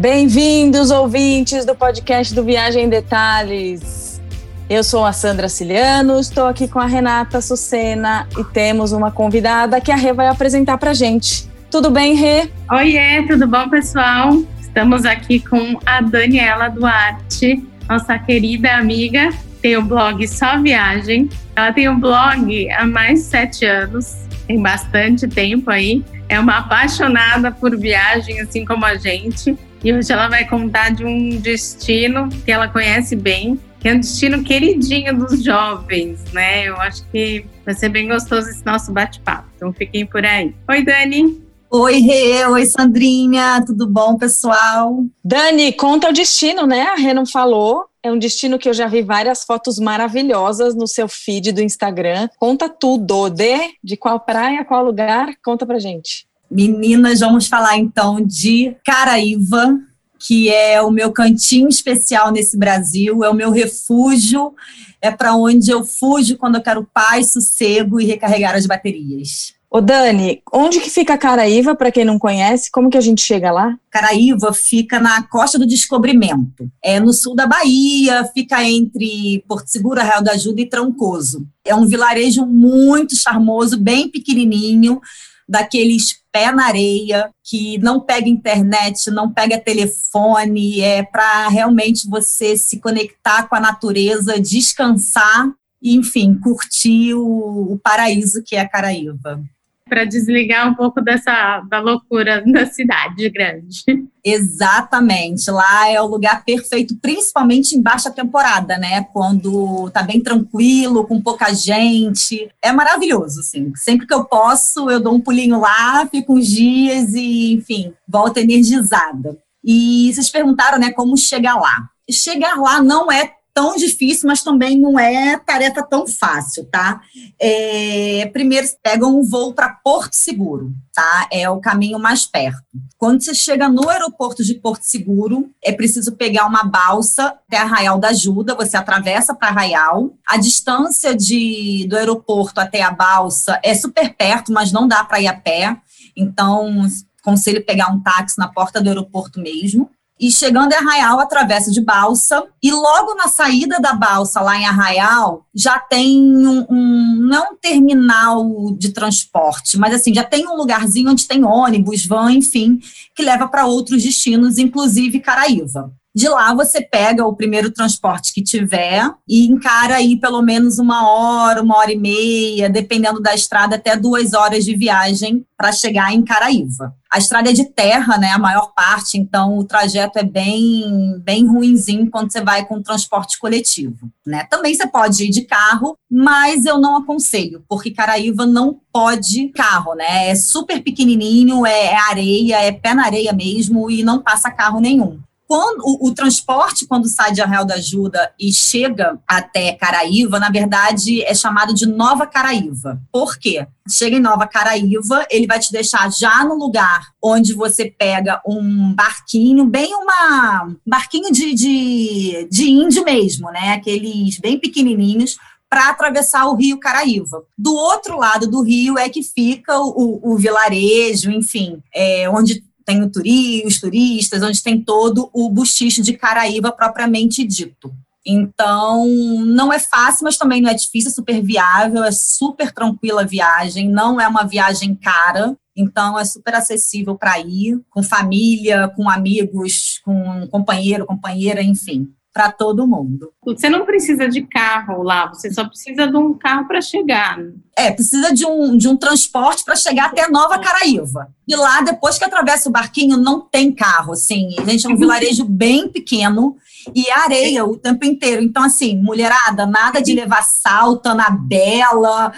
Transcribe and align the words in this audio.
Bem-vindos, 0.00 0.90
ouvintes 0.90 1.66
do 1.66 1.74
podcast 1.74 2.34
do 2.34 2.42
Viagem 2.42 2.84
em 2.84 2.88
Detalhes. 2.88 4.18
Eu 4.66 4.82
sou 4.82 5.04
a 5.04 5.12
Sandra 5.12 5.46
Ciliano, 5.46 6.18
estou 6.18 6.46
aqui 6.46 6.66
com 6.66 6.78
a 6.78 6.86
Renata 6.86 7.42
Sucena 7.42 8.26
e 8.38 8.42
temos 8.42 8.92
uma 8.92 9.10
convidada 9.12 9.78
que 9.78 9.92
a 9.92 9.96
Rê 9.96 10.14
vai 10.14 10.28
apresentar 10.28 10.78
para 10.78 10.94
gente. 10.94 11.46
Tudo 11.70 11.90
bem, 11.90 12.14
Rê? 12.14 12.48
Oiê, 12.72 13.26
tudo 13.28 13.46
bom, 13.46 13.68
pessoal? 13.68 14.42
Estamos 14.58 15.04
aqui 15.04 15.38
com 15.38 15.78
a 15.84 16.00
Daniela 16.00 16.70
Duarte, 16.70 17.62
nossa 17.86 18.18
querida 18.18 18.76
amiga, 18.76 19.28
tem 19.60 19.76
o 19.76 19.82
blog 19.82 20.26
Só 20.26 20.58
Viagem. 20.62 21.28
Ela 21.54 21.74
tem 21.74 21.90
um 21.90 22.00
blog 22.00 22.70
há 22.70 22.86
mais 22.86 23.18
de 23.18 23.26
sete 23.26 23.66
anos, 23.66 24.16
tem 24.46 24.62
bastante 24.62 25.28
tempo 25.28 25.70
aí. 25.70 26.02
É 26.26 26.40
uma 26.40 26.56
apaixonada 26.56 27.50
por 27.52 27.76
viagem, 27.76 28.40
assim 28.40 28.64
como 28.64 28.86
a 28.86 28.96
gente. 28.96 29.58
E 29.82 29.92
hoje 29.94 30.12
ela 30.12 30.28
vai 30.28 30.46
contar 30.46 30.90
de 30.90 31.04
um 31.04 31.40
destino 31.40 32.28
que 32.44 32.52
ela 32.52 32.68
conhece 32.68 33.16
bem, 33.16 33.58
que 33.80 33.88
é 33.88 33.94
um 33.94 34.00
destino 34.00 34.44
queridinho 34.44 35.16
dos 35.16 35.42
jovens, 35.42 36.22
né? 36.32 36.68
Eu 36.68 36.76
acho 36.76 37.02
que 37.10 37.46
vai 37.64 37.74
ser 37.74 37.88
bem 37.88 38.06
gostoso 38.06 38.50
esse 38.50 38.64
nosso 38.64 38.92
bate-papo. 38.92 39.48
Então 39.56 39.72
fiquem 39.72 40.04
por 40.04 40.24
aí. 40.24 40.54
Oi, 40.68 40.84
Dani. 40.84 41.42
Oi, 41.70 41.98
Rê. 42.00 42.44
Oi, 42.46 42.66
Sandrinha. 42.66 43.62
Tudo 43.64 43.86
bom, 43.86 44.18
pessoal? 44.18 45.02
Dani, 45.24 45.72
conta 45.72 46.10
o 46.10 46.12
destino, 46.12 46.66
né? 46.66 46.82
A 46.82 46.96
Rê 46.96 47.14
não 47.14 47.24
falou. 47.24 47.86
É 48.02 48.10
um 48.10 48.18
destino 48.18 48.58
que 48.58 48.68
eu 48.68 48.74
já 48.74 48.86
vi 48.86 49.02
várias 49.02 49.44
fotos 49.44 49.78
maravilhosas 49.78 50.74
no 50.74 50.86
seu 50.86 51.08
feed 51.08 51.52
do 51.52 51.62
Instagram. 51.62 52.28
Conta 52.38 52.68
tudo, 52.68 53.30
de, 53.30 53.56
de 53.82 53.96
qual 53.96 54.20
praia, 54.20 54.64
qual 54.64 54.84
lugar, 54.84 55.34
conta 55.42 55.64
pra 55.64 55.78
gente. 55.78 56.26
Meninas, 56.50 57.20
vamos 57.20 57.46
falar 57.46 57.78
então 57.78 58.20
de 58.20 58.74
Caraíva, 58.84 59.78
que 60.18 60.50
é 60.50 60.82
o 60.82 60.90
meu 60.90 61.12
cantinho 61.12 61.68
especial 61.68 62.32
nesse 62.32 62.58
Brasil, 62.58 63.22
é 63.22 63.30
o 63.30 63.34
meu 63.34 63.50
refúgio, 63.50 64.52
é 65.00 65.10
para 65.10 65.34
onde 65.36 65.70
eu 65.70 65.84
fujo 65.84 66.36
quando 66.36 66.56
eu 66.56 66.62
quero 66.62 66.88
paz, 66.92 67.32
sossego 67.32 68.00
e 68.00 68.04
recarregar 68.04 68.56
as 68.56 68.66
baterias. 68.66 69.54
Ô 69.72 69.80
Dani, 69.80 70.42
onde 70.52 70.80
que 70.80 70.90
fica 70.90 71.16
Caraíva, 71.16 71.76
para 71.76 71.92
quem 71.92 72.04
não 72.04 72.18
conhece? 72.18 72.68
Como 72.72 72.90
que 72.90 72.98
a 72.98 73.00
gente 73.00 73.22
chega 73.22 73.52
lá? 73.52 73.78
Caraíva 73.88 74.52
fica 74.52 74.98
na 74.98 75.22
Costa 75.22 75.60
do 75.60 75.66
Descobrimento. 75.66 76.68
É 76.82 76.98
no 76.98 77.12
sul 77.12 77.36
da 77.36 77.46
Bahia, 77.46 78.24
fica 78.34 78.68
entre 78.68 79.44
Porto 79.46 79.68
Seguro, 79.68 80.00
Real 80.00 80.24
da 80.24 80.32
Ajuda 80.32 80.60
e 80.60 80.68
Trancoso. 80.68 81.46
É 81.64 81.72
um 81.72 81.86
vilarejo 81.86 82.44
muito 82.44 83.14
charmoso, 83.14 83.78
bem 83.78 84.08
pequenininho, 84.08 85.00
daqueles 85.48 86.19
pé 86.32 86.52
na 86.52 86.66
areia, 86.66 87.30
que 87.44 87.78
não 87.78 88.00
pega 88.00 88.28
internet, 88.28 89.10
não 89.10 89.32
pega 89.32 89.60
telefone, 89.60 90.80
é 90.80 91.02
para 91.02 91.48
realmente 91.48 92.08
você 92.08 92.56
se 92.56 92.78
conectar 92.80 93.48
com 93.48 93.56
a 93.56 93.60
natureza, 93.60 94.40
descansar 94.40 95.50
e, 95.82 95.96
enfim, 95.96 96.38
curtir 96.38 97.14
o, 97.14 97.72
o 97.72 97.78
paraíso 97.78 98.42
que 98.44 98.56
é 98.56 98.60
a 98.60 98.68
Caraíva 98.68 99.42
para 99.90 100.04
desligar 100.04 100.70
um 100.70 100.74
pouco 100.74 101.02
dessa 101.02 101.60
da 101.68 101.80
loucura 101.80 102.42
da 102.46 102.64
cidade 102.64 103.28
grande. 103.28 103.84
Exatamente, 104.24 105.50
lá 105.50 105.90
é 105.90 106.00
o 106.00 106.06
lugar 106.06 106.44
perfeito, 106.44 106.96
principalmente 106.96 107.74
em 107.74 107.82
baixa 107.82 108.10
temporada, 108.10 108.78
né? 108.78 109.04
Quando 109.12 109.90
tá 109.90 110.02
bem 110.02 110.22
tranquilo, 110.22 111.06
com 111.06 111.20
pouca 111.20 111.52
gente. 111.52 112.48
É 112.62 112.70
maravilhoso, 112.70 113.40
assim. 113.40 113.72
Sempre 113.74 114.06
que 114.06 114.14
eu 114.14 114.24
posso, 114.24 114.88
eu 114.88 115.00
dou 115.00 115.14
um 115.14 115.20
pulinho 115.20 115.58
lá, 115.58 116.06
fico 116.06 116.34
uns 116.34 116.46
dias 116.46 117.14
e, 117.14 117.54
enfim, 117.54 117.92
volto 118.08 118.38
energizada. 118.38 119.36
E 119.64 120.10
vocês 120.12 120.30
perguntaram, 120.30 120.78
né, 120.78 120.92
como 120.92 121.16
chegar 121.16 121.56
lá. 121.56 121.88
Chegar 122.10 122.56
lá 122.56 122.82
não 122.82 123.10
é 123.10 123.32
tão 123.60 123.76
difícil, 123.76 124.26
mas 124.26 124.42
também 124.42 124.80
não 124.80 124.98
é 124.98 125.36
tarefa 125.36 125.82
tão 125.82 126.06
fácil, 126.06 126.64
tá? 126.64 127.02
É, 127.38 128.24
primeiro, 128.32 128.66
pegam 128.82 129.20
um 129.20 129.22
voo 129.22 129.52
para 129.52 129.68
Porto 129.68 130.14
Seguro, 130.14 130.72
tá? 130.94 131.28
É 131.30 131.46
o 131.50 131.60
caminho 131.60 131.98
mais 131.98 132.24
perto. 132.24 132.62
Quando 132.96 133.22
você 133.22 133.34
chega 133.34 133.68
no 133.68 133.86
aeroporto 133.86 134.42
de 134.42 134.54
Porto 134.54 134.84
Seguro, 134.84 135.50
é 135.62 135.72
preciso 135.72 136.16
pegar 136.16 136.46
uma 136.46 136.64
balsa 136.64 137.38
até 137.46 137.58
Arraial 137.58 137.98
da 137.98 138.08
Ajuda, 138.08 138.54
você 138.54 138.78
atravessa 138.78 139.34
para 139.34 139.48
Arraial. 139.48 140.14
A 140.26 140.38
distância 140.38 141.14
de, 141.14 141.86
do 141.86 141.98
aeroporto 141.98 142.62
até 142.62 142.80
a 142.80 142.90
balsa 142.90 143.60
é 143.62 143.74
super 143.74 144.14
perto, 144.14 144.54
mas 144.54 144.72
não 144.72 144.88
dá 144.88 145.04
para 145.04 145.20
ir 145.20 145.26
a 145.26 145.38
pé. 145.38 145.76
Então, 146.16 146.86
conselho 147.22 147.62
pegar 147.62 147.92
um 147.92 148.00
táxi 148.00 148.38
na 148.38 148.48
porta 148.48 148.80
do 148.80 148.88
aeroporto 148.88 149.38
mesmo 149.38 149.90
e 150.20 150.30
chegando 150.30 150.72
em 150.72 150.76
Arraial, 150.76 151.18
atravessa 151.18 151.70
de 151.70 151.80
balsa, 151.80 152.44
e 152.62 152.70
logo 152.70 153.14
na 153.14 153.26
saída 153.26 153.80
da 153.80 153.94
balsa, 153.94 154.42
lá 154.42 154.58
em 154.58 154.66
Arraial, 154.66 155.46
já 155.54 155.78
tem 155.78 156.20
um, 156.20 156.66
um 156.68 157.16
não 157.16 157.52
um 157.52 157.56
terminal 157.56 158.44
de 158.76 158.90
transporte, 158.90 159.78
mas 159.78 159.94
assim, 159.94 160.12
já 160.12 160.22
tem 160.22 160.46
um 160.46 160.56
lugarzinho 160.56 161.10
onde 161.10 161.26
tem 161.26 161.42
ônibus, 161.42 162.04
van, 162.04 162.32
enfim, 162.32 162.78
que 163.14 163.22
leva 163.22 163.48
para 163.48 163.66
outros 163.66 164.02
destinos, 164.02 164.58
inclusive 164.58 165.20
Caraíva. 165.20 165.90
De 166.12 166.28
lá 166.28 166.52
você 166.52 166.80
pega 166.80 167.24
o 167.24 167.36
primeiro 167.36 167.70
transporte 167.70 168.34
que 168.34 168.42
tiver 168.42 169.08
e 169.28 169.46
encara 169.46 169.96
aí 169.96 170.18
pelo 170.18 170.42
menos 170.42 170.80
uma 170.80 171.08
hora, 171.08 171.62
uma 171.62 171.76
hora 171.76 171.92
e 171.92 171.96
meia, 171.96 172.68
dependendo 172.68 173.20
da 173.20 173.32
estrada, 173.32 173.76
até 173.76 173.96
duas 173.96 174.34
horas 174.34 174.64
de 174.64 174.74
viagem 174.74 175.46
para 175.56 175.70
chegar 175.70 176.12
em 176.12 176.24
Caraíva. 176.24 176.96
A 177.12 177.18
estrada 177.18 177.50
é 177.50 177.52
de 177.52 177.64
terra, 177.64 178.18
né, 178.18 178.32
a 178.32 178.38
maior 178.38 178.72
parte, 178.74 179.18
então 179.18 179.56
o 179.56 179.64
trajeto 179.64 180.18
é 180.18 180.24
bem, 180.24 181.20
bem 181.20 181.46
ruinzinho 181.46 182.10
quando 182.10 182.32
você 182.32 182.40
vai 182.40 182.64
com 182.66 182.82
transporte 182.82 183.38
coletivo, 183.38 184.10
né? 184.26 184.44
Também 184.50 184.74
você 184.74 184.86
pode 184.88 185.24
ir 185.24 185.30
de 185.30 185.42
carro, 185.42 185.96
mas 186.10 186.66
eu 186.66 186.78
não 186.78 186.96
aconselho, 186.96 187.64
porque 187.68 187.90
Caraíva 187.90 188.46
não 188.46 188.80
pode 188.92 189.48
carro, 189.50 189.94
né? 189.94 190.30
É 190.30 190.34
super 190.34 190.82
pequenininho, 190.82 191.64
é, 191.64 191.86
é 191.86 191.96
areia, 191.96 192.62
é 192.62 192.72
pé 192.72 192.94
na 192.94 193.04
areia 193.04 193.32
mesmo 193.32 193.88
e 193.90 194.02
não 194.02 194.20
passa 194.20 194.50
carro 194.50 194.80
nenhum 194.80 195.20
quando 195.50 195.80
o, 195.80 196.06
o, 196.06 196.14
transporte, 196.14 196.86
quando 196.86 197.08
sai 197.08 197.32
de 197.32 197.40
Arraial 197.40 197.64
da 197.64 197.74
Ajuda 197.74 198.32
e 198.38 198.52
chega 198.52 199.18
até 199.26 199.72
Caraíva, 199.72 200.38
na 200.38 200.48
verdade 200.48 201.24
é 201.24 201.34
chamado 201.34 201.74
de 201.74 201.86
Nova 201.86 202.24
Caraíva. 202.24 203.02
Por 203.10 203.36
quê? 203.36 203.66
Chega 203.88 204.14
em 204.14 204.20
Nova 204.20 204.46
Caraíva, 204.46 205.26
ele 205.28 205.48
vai 205.48 205.58
te 205.58 205.72
deixar 205.72 206.08
já 206.12 206.44
no 206.44 206.54
lugar 206.54 207.04
onde 207.20 207.52
você 207.52 207.86
pega 207.90 208.40
um 208.46 208.94
barquinho, 208.94 209.64
bem 209.64 209.92
uma 209.92 210.68
barquinho 210.86 211.32
de, 211.32 211.52
de, 211.52 212.48
de 212.48 212.70
índio 212.70 213.04
mesmo, 213.04 213.50
né? 213.50 213.72
Aqueles 213.72 214.38
bem 214.38 214.56
pequenininhos, 214.56 215.36
para 215.68 215.88
atravessar 215.88 216.46
o 216.46 216.56
rio 216.56 216.78
Caraíva. 216.78 217.42
Do 217.56 217.72
outro 217.72 218.16
lado 218.16 218.48
do 218.48 218.62
rio 218.62 218.98
é 218.98 219.08
que 219.08 219.22
fica 219.22 219.78
o, 219.78 220.20
o, 220.22 220.32
o 220.32 220.36
vilarejo, 220.36 221.30
enfim, 221.30 221.80
é, 221.94 222.28
onde 222.28 222.64
tem 222.90 223.02
o 223.02 223.10
turi, 223.10 223.62
os 223.64 223.80
turistas, 223.80 224.42
onde 224.42 224.62
tem 224.62 224.82
todo 224.82 225.30
o 225.32 225.48
busticho 225.48 226.02
de 226.02 226.12
Caraíba 226.14 226.72
propriamente 226.72 227.46
dito. 227.46 227.92
Então, 228.26 229.06
não 229.46 229.72
é 229.72 229.78
fácil, 229.78 230.24
mas 230.24 230.36
também 230.36 230.60
não 230.60 230.68
é 230.68 230.74
difícil, 230.74 231.10
é 231.10 231.14
super 231.14 231.40
viável, 231.40 232.02
é 232.02 232.10
super 232.10 232.72
tranquila 232.72 233.22
a 233.22 233.26
viagem, 233.26 233.88
não 233.88 234.20
é 234.20 234.26
uma 234.26 234.42
viagem 234.44 234.94
cara, 234.94 235.56
então 235.74 236.18
é 236.18 236.24
super 236.24 236.54
acessível 236.54 237.16
para 237.16 237.38
ir, 237.38 237.80
com 237.88 238.02
família, 238.02 238.88
com 238.88 239.08
amigos, 239.08 240.00
com 240.04 240.46
companheiro, 240.48 241.06
companheira, 241.06 241.62
enfim 241.62 242.12
para 242.32 242.52
todo 242.52 242.86
mundo. 242.86 243.32
Você 243.44 243.68
não 243.68 243.84
precisa 243.84 244.28
de 244.28 244.42
carro 244.42 245.02
lá, 245.02 245.26
você 245.26 245.52
só 245.52 245.64
precisa 245.64 246.06
de 246.06 246.16
um 246.16 246.32
carro 246.32 246.66
para 246.68 246.80
chegar. 246.80 247.38
É, 247.76 247.90
precisa 247.90 248.32
de 248.32 248.46
um, 248.46 248.76
de 248.76 248.88
um 248.88 248.96
transporte 248.96 249.64
para 249.64 249.74
chegar 249.74 250.06
até 250.06 250.28
Nova 250.28 250.58
Caraíva. 250.58 251.28
E 251.48 251.56
lá, 251.56 251.80
depois 251.80 252.18
que 252.18 252.24
atravessa 252.24 252.68
o 252.68 252.72
barquinho, 252.72 253.16
não 253.16 253.40
tem 253.40 253.72
carro, 253.72 254.12
assim. 254.12 254.54
A 254.58 254.64
gente 254.64 254.86
é 254.86 254.88
um 254.88 254.96
vilarejo 254.96 255.44
bem 255.44 255.88
pequeno 255.88 256.56
e 256.94 257.10
areia 257.10 257.64
o 257.64 257.76
tempo 257.76 258.04
inteiro. 258.04 258.42
Então, 258.42 258.62
assim, 258.62 258.96
mulherada, 258.96 259.66
nada 259.66 260.00
de 260.00 260.14
levar 260.14 260.42
salto, 260.42 261.14
na 261.14 261.30
bela, 261.30 262.32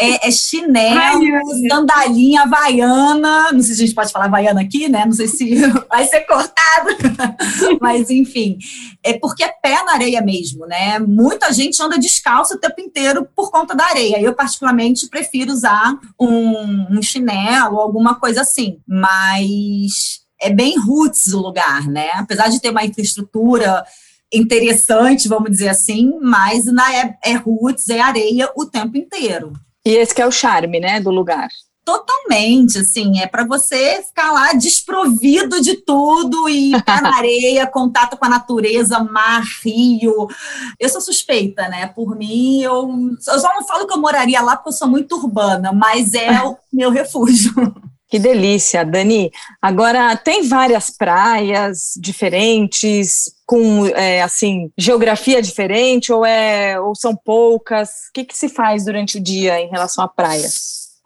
é, 0.00 0.28
é 0.28 0.30
chinelo, 0.30 1.20
sandalinha 1.68 2.42
havaiana. 2.42 3.52
Não 3.52 3.62
sei 3.62 3.74
se 3.74 3.82
a 3.82 3.86
gente 3.86 3.94
pode 3.94 4.12
falar 4.12 4.26
havaiana 4.26 4.60
aqui, 4.60 4.88
né? 4.88 5.04
Não 5.04 5.12
sei 5.12 5.28
se 5.28 5.54
vai 5.88 6.04
ser 6.06 6.20
cortado. 6.20 6.90
Mas, 7.80 8.10
enfim, 8.10 8.58
é 9.02 9.14
porque 9.14 9.44
é 9.44 9.48
pé 9.48 9.82
na 9.84 9.94
areia 9.94 10.20
mesmo, 10.20 10.66
né? 10.66 10.98
Muita 10.98 11.52
gente 11.52 11.82
anda 11.82 11.98
descalço 11.98 12.54
o 12.54 12.58
tempo 12.58 12.80
inteiro 12.80 13.28
por 13.34 13.50
conta 13.50 13.74
da 13.74 13.84
areia. 13.84 14.20
Eu, 14.20 14.34
particularmente, 14.34 15.08
prefiro 15.08 15.52
usar 15.52 15.94
um, 16.18 16.98
um 16.98 17.02
chinelo, 17.02 17.80
alguma 17.80 18.14
coisa 18.14 18.42
assim. 18.42 18.78
Mas 18.86 20.21
é 20.42 20.50
bem 20.50 20.78
roots 20.78 21.32
o 21.32 21.40
lugar, 21.40 21.86
né? 21.86 22.10
Apesar 22.14 22.48
de 22.48 22.60
ter 22.60 22.70
uma 22.70 22.84
infraestrutura 22.84 23.84
interessante, 24.32 25.28
vamos 25.28 25.50
dizer 25.50 25.68
assim, 25.68 26.18
mas 26.20 26.64
na 26.64 26.92
é, 26.94 27.16
é 27.24 27.34
roots, 27.34 27.88
é 27.88 28.00
areia 28.00 28.50
o 28.56 28.66
tempo 28.66 28.96
inteiro. 28.96 29.52
E 29.84 29.90
esse 29.90 30.14
que 30.14 30.22
é 30.22 30.26
o 30.26 30.32
charme, 30.32 30.80
né, 30.80 31.00
do 31.00 31.10
lugar. 31.10 31.48
Totalmente, 31.84 32.78
assim, 32.78 33.20
é 33.20 33.26
para 33.26 33.44
você 33.44 34.02
ficar 34.02 34.30
lá 34.30 34.52
desprovido 34.52 35.60
de 35.60 35.76
tudo 35.78 36.48
e 36.48 36.72
ficar 36.76 37.02
na 37.02 37.14
areia, 37.18 37.66
contato 37.66 38.16
com 38.16 38.24
a 38.24 38.28
natureza, 38.28 39.00
mar, 39.00 39.42
rio. 39.64 40.28
Eu 40.78 40.88
sou 40.88 41.00
suspeita, 41.00 41.68
né? 41.68 41.88
Por 41.88 42.16
mim, 42.16 42.62
eu, 42.62 42.88
eu 43.26 43.40
só 43.40 43.48
não 43.54 43.66
falo 43.66 43.86
que 43.86 43.92
eu 43.92 44.00
moraria 44.00 44.40
lá 44.40 44.56
porque 44.56 44.68
eu 44.68 44.74
sou 44.74 44.86
muito 44.86 45.16
urbana, 45.16 45.72
mas 45.72 46.14
é 46.14 46.40
o 46.46 46.56
meu 46.72 46.90
refúgio. 46.90 47.52
Que 48.12 48.18
delícia, 48.18 48.84
Dani. 48.84 49.32
Agora, 49.62 50.14
tem 50.14 50.46
várias 50.46 50.90
praias 50.90 51.94
diferentes, 51.96 53.32
com, 53.46 53.86
é, 53.86 54.20
assim, 54.20 54.70
geografia 54.76 55.40
diferente, 55.40 56.12
ou, 56.12 56.22
é, 56.22 56.78
ou 56.78 56.94
são 56.94 57.16
poucas? 57.16 57.88
O 57.88 58.12
que, 58.12 58.24
que 58.24 58.36
se 58.36 58.50
faz 58.50 58.84
durante 58.84 59.16
o 59.16 59.20
dia 59.22 59.58
em 59.62 59.70
relação 59.70 60.04
à 60.04 60.08
praia? 60.08 60.46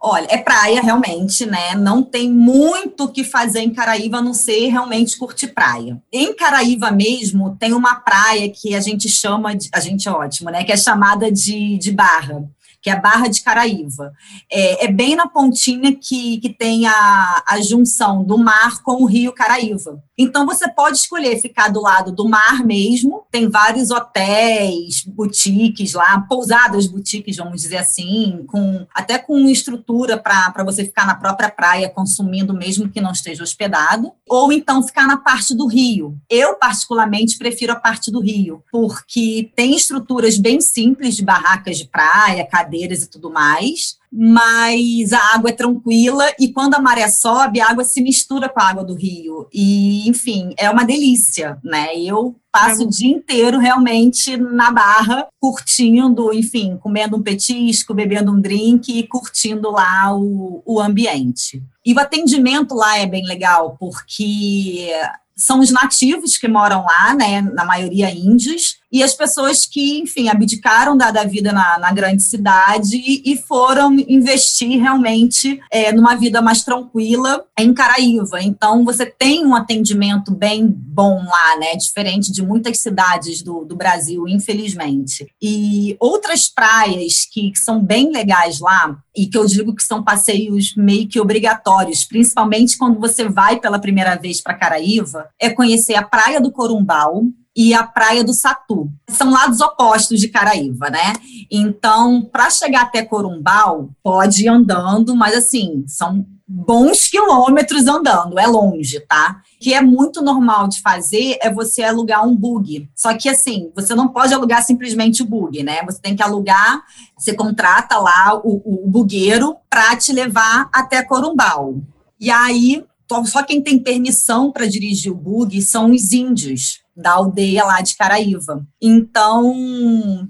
Olha, 0.01 0.27
é 0.29 0.37
praia 0.37 0.81
realmente, 0.81 1.45
né? 1.45 1.75
Não 1.75 2.03
tem 2.03 2.29
muito 2.29 3.05
o 3.05 3.07
que 3.07 3.23
fazer 3.23 3.61
em 3.61 3.73
Caraíva 3.73 4.17
a 4.17 4.21
não 4.21 4.33
ser 4.33 4.67
realmente 4.67 5.17
curtir 5.17 5.47
praia. 5.47 5.97
Em 6.11 6.35
Caraíva 6.35 6.91
mesmo, 6.91 7.55
tem 7.57 7.71
uma 7.71 7.95
praia 7.95 8.49
que 8.49 8.75
a 8.75 8.81
gente 8.81 9.07
chama 9.07 9.55
de. 9.55 9.69
A 9.71 9.79
gente 9.79 10.09
é 10.09 10.11
ótimo, 10.11 10.51
né? 10.51 10.65
Que 10.65 10.73
é 10.73 10.77
chamada 10.77 11.31
de, 11.31 11.77
de 11.77 11.93
Barra 11.93 12.43
que 12.81 12.89
é 12.89 12.93
a 12.93 12.99
Barra 12.99 13.27
de 13.27 13.41
Caraíva. 13.41 14.13
É, 14.51 14.85
é 14.85 14.91
bem 14.91 15.15
na 15.15 15.27
pontinha 15.27 15.95
que, 15.95 16.37
que 16.37 16.49
tem 16.49 16.85
a, 16.85 17.43
a 17.47 17.61
junção 17.61 18.23
do 18.23 18.37
mar 18.37 18.81
com 18.83 19.03
o 19.03 19.05
rio 19.05 19.33
Caraíva. 19.33 20.01
Então 20.17 20.45
você 20.45 20.67
pode 20.67 20.97
escolher 20.97 21.39
ficar 21.39 21.69
do 21.69 21.79
lado 21.79 22.11
do 22.11 22.27
mar 22.27 22.65
mesmo, 22.65 23.23
tem 23.31 23.47
vários 23.47 23.91
hotéis, 23.91 25.03
boutiques 25.05 25.93
lá, 25.93 26.19
pousadas 26.27 26.87
boutiques, 26.87 27.37
vamos 27.37 27.61
dizer 27.61 27.77
assim, 27.77 28.43
com 28.47 28.87
até 28.93 29.19
com 29.19 29.47
estrutura 29.47 30.17
para 30.17 30.63
você 30.63 30.83
ficar 30.83 31.05
na 31.05 31.13
própria 31.13 31.49
praia 31.49 31.89
consumindo 31.89 32.53
mesmo 32.53 32.89
que 32.89 32.99
não 32.99 33.11
esteja 33.11 33.43
hospedado, 33.43 34.11
ou 34.27 34.51
então 34.51 34.81
ficar 34.81 35.05
na 35.05 35.17
parte 35.17 35.55
do 35.55 35.67
rio. 35.67 36.17
Eu 36.27 36.55
particularmente 36.55 37.37
prefiro 37.37 37.73
a 37.73 37.79
parte 37.79 38.11
do 38.11 38.19
rio, 38.19 38.63
porque 38.71 39.51
tem 39.55 39.75
estruturas 39.75 40.37
bem 40.37 40.59
simples 40.59 41.15
de 41.15 41.23
barracas 41.23 41.77
de 41.77 41.85
praia, 41.85 42.47
cadeiras 42.67 43.03
e 43.03 43.09
tudo 43.09 43.31
mais, 43.31 43.97
mas 44.11 45.13
a 45.13 45.35
água 45.35 45.49
é 45.49 45.53
tranquila 45.53 46.25
e 46.37 46.51
quando 46.51 46.75
a 46.75 46.79
maré 46.79 47.07
sobe, 47.07 47.61
a 47.61 47.69
água 47.69 47.83
se 47.83 48.01
mistura 48.01 48.49
com 48.49 48.59
a 48.59 48.67
água 48.67 48.83
do 48.83 48.93
rio. 48.93 49.47
E, 49.53 50.07
enfim, 50.07 50.53
é 50.57 50.69
uma 50.69 50.83
delícia, 50.83 51.57
né? 51.63 51.97
Eu 51.97 52.35
passo 52.51 52.83
o 52.83 52.89
dia 52.89 53.09
inteiro 53.09 53.57
realmente 53.57 54.35
na 54.35 54.71
barra, 54.71 55.27
curtindo, 55.39 56.33
enfim, 56.33 56.77
comendo 56.77 57.15
um 57.15 57.21
petisco, 57.21 57.93
bebendo 57.93 58.31
um 58.31 58.41
drink 58.41 58.91
e 58.91 59.07
curtindo 59.07 59.71
lá 59.71 60.13
o, 60.15 60.61
o 60.65 60.81
ambiente. 60.81 61.63
E 61.85 61.93
o 61.93 61.99
atendimento 61.99 62.75
lá 62.75 62.97
é 62.97 63.05
bem 63.05 63.25
legal, 63.25 63.77
porque 63.79 64.89
são 65.37 65.59
os 65.59 65.69
nativos 65.69 66.35
que 66.35 66.47
moram 66.47 66.83
lá, 66.83 67.13
né, 67.13 67.41
na 67.41 67.63
maioria 67.63 68.11
índios, 68.11 68.77
e 68.91 69.03
as 69.03 69.13
pessoas 69.13 69.65
que, 69.65 69.99
enfim, 69.99 70.29
abdicaram 70.29 70.95
da, 70.95 71.11
da 71.11 71.23
vida 71.23 71.51
na, 71.51 71.77
na 71.77 71.91
grande 71.91 72.23
cidade 72.23 72.95
e, 72.95 73.33
e, 73.33 73.37
foram 73.37 73.93
investir 74.07 74.79
realmente 74.79 75.59
é, 75.71 75.91
numa 75.91 76.15
vida 76.15 76.41
mais 76.41 76.63
tranquila 76.63 77.45
em 77.57 77.73
Caraíva. 77.73 78.41
Então, 78.41 78.85
você 78.85 79.05
tem 79.05 79.45
um 79.45 79.55
atendimento 79.55 80.33
bem 80.33 80.67
bom 80.67 81.23
lá, 81.25 81.59
né? 81.59 81.75
Diferente 81.75 82.31
de 82.31 82.41
muitas 82.41 82.79
cidades 82.79 83.41
do, 83.41 83.65
do 83.65 83.75
Brasil, 83.75 84.27
infelizmente. 84.27 85.27
E 85.41 85.95
outras 85.99 86.47
praias 86.47 87.25
que, 87.29 87.51
que 87.51 87.59
são 87.59 87.83
bem 87.83 88.11
legais 88.11 88.59
lá, 88.59 88.97
e 89.17 89.25
que 89.25 89.37
eu 89.37 89.45
digo 89.45 89.75
que 89.75 89.83
são 89.83 90.03
passeios 90.03 90.75
meio 90.75 91.07
que 91.07 91.19
obrigatórios, 91.19 92.05
principalmente 92.05 92.77
quando 92.77 92.99
você 92.99 93.27
vai 93.27 93.59
pela 93.59 93.79
primeira 93.79 94.15
vez 94.15 94.39
para 94.39 94.53
Caraíva, 94.53 95.27
é 95.41 95.49
conhecer 95.49 95.95
a 95.95 96.03
Praia 96.03 96.39
do 96.39 96.51
Corumbau, 96.51 97.23
e 97.57 97.73
a 97.73 97.81
Praia 97.81 98.23
do 98.23 98.33
Satu. 98.33 98.87
São 99.09 99.31
lados 99.31 99.59
opostos 99.61 100.19
de 100.19 100.27
Caraíva, 100.27 100.91
né? 100.91 101.13
Então, 101.49 102.21
para 102.21 102.51
chegar 102.51 102.83
até 102.83 103.01
Corumbau, 103.01 103.89
pode 104.03 104.43
ir 104.43 104.47
andando, 104.47 105.15
mas 105.15 105.35
assim, 105.35 105.83
são 105.87 106.23
bons 106.47 107.07
quilômetros 107.07 107.87
andando, 107.87 108.37
é 108.37 108.45
longe, 108.45 108.99
tá? 109.01 109.41
O 109.55 109.59
que 109.59 109.73
é 109.73 109.81
muito 109.81 110.21
normal 110.21 110.67
de 110.67 110.79
fazer 110.81 111.39
é 111.41 111.51
você 111.51 111.81
alugar 111.81 112.25
um 112.25 112.35
bug. 112.35 112.87
Só 112.95 113.17
que 113.17 113.27
assim, 113.27 113.71
você 113.75 113.95
não 113.95 114.07
pode 114.09 114.35
alugar 114.35 114.63
simplesmente 114.63 115.23
o 115.23 115.25
bug, 115.25 115.63
né? 115.63 115.83
Você 115.85 115.99
tem 115.99 116.15
que 116.15 116.21
alugar, 116.21 116.83
você 117.17 117.33
contrata 117.33 117.97
lá 117.97 118.39
o, 118.43 118.83
o 118.83 118.87
bugueiro 118.87 119.57
para 119.67 119.95
te 119.95 120.13
levar 120.13 120.69
até 120.71 121.01
Corumbau. 121.01 121.81
E 122.19 122.29
aí, 122.29 122.85
só 123.25 123.41
quem 123.41 123.61
tem 123.61 123.79
permissão 123.79 124.51
para 124.51 124.67
dirigir 124.67 125.11
o 125.11 125.15
bug 125.15 125.59
são 125.61 125.89
os 125.91 126.11
índios 126.13 126.85
da 126.97 127.11
aldeia 127.11 127.63
lá 127.63 127.79
de 127.81 127.95
Caraíva. 127.95 128.65
Então, 128.81 129.53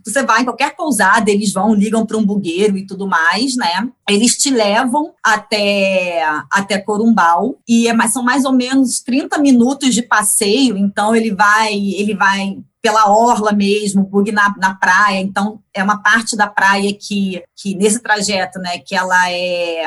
você 0.05 0.23
vai 0.23 0.41
em 0.41 0.45
qualquer 0.45 0.75
pousada, 0.75 1.31
eles 1.31 1.53
vão, 1.53 1.73
ligam 1.73 2.05
para 2.05 2.17
um 2.17 2.25
bugueiro 2.25 2.77
e 2.77 2.85
tudo 2.85 3.07
mais, 3.07 3.55
né? 3.55 3.89
Eles 4.09 4.37
te 4.37 4.49
levam 4.49 5.13
até, 5.23 6.23
até 6.51 6.77
Corumbau 6.77 7.55
e 7.67 7.87
é, 7.87 8.07
são 8.07 8.23
mais 8.23 8.45
ou 8.45 8.51
menos 8.51 8.99
30 8.99 9.37
minutos 9.37 9.93
de 9.93 10.01
passeio, 10.01 10.77
então 10.77 11.15
ele 11.15 11.33
vai, 11.33 11.73
ele 11.73 12.13
vai 12.13 12.57
pela 12.81 13.09
orla 13.09 13.51
mesmo, 13.51 14.03
bug 14.03 14.31
na, 14.31 14.53
na 14.57 14.75
praia, 14.75 15.19
então 15.19 15.59
é 15.73 15.83
uma 15.83 16.01
parte 16.01 16.37
da 16.37 16.47
praia 16.47 16.93
que, 16.93 17.43
que 17.55 17.75
nesse 17.75 18.01
trajeto, 18.01 18.59
né, 18.59 18.77
que 18.79 18.95
ela 18.95 19.29
é 19.29 19.85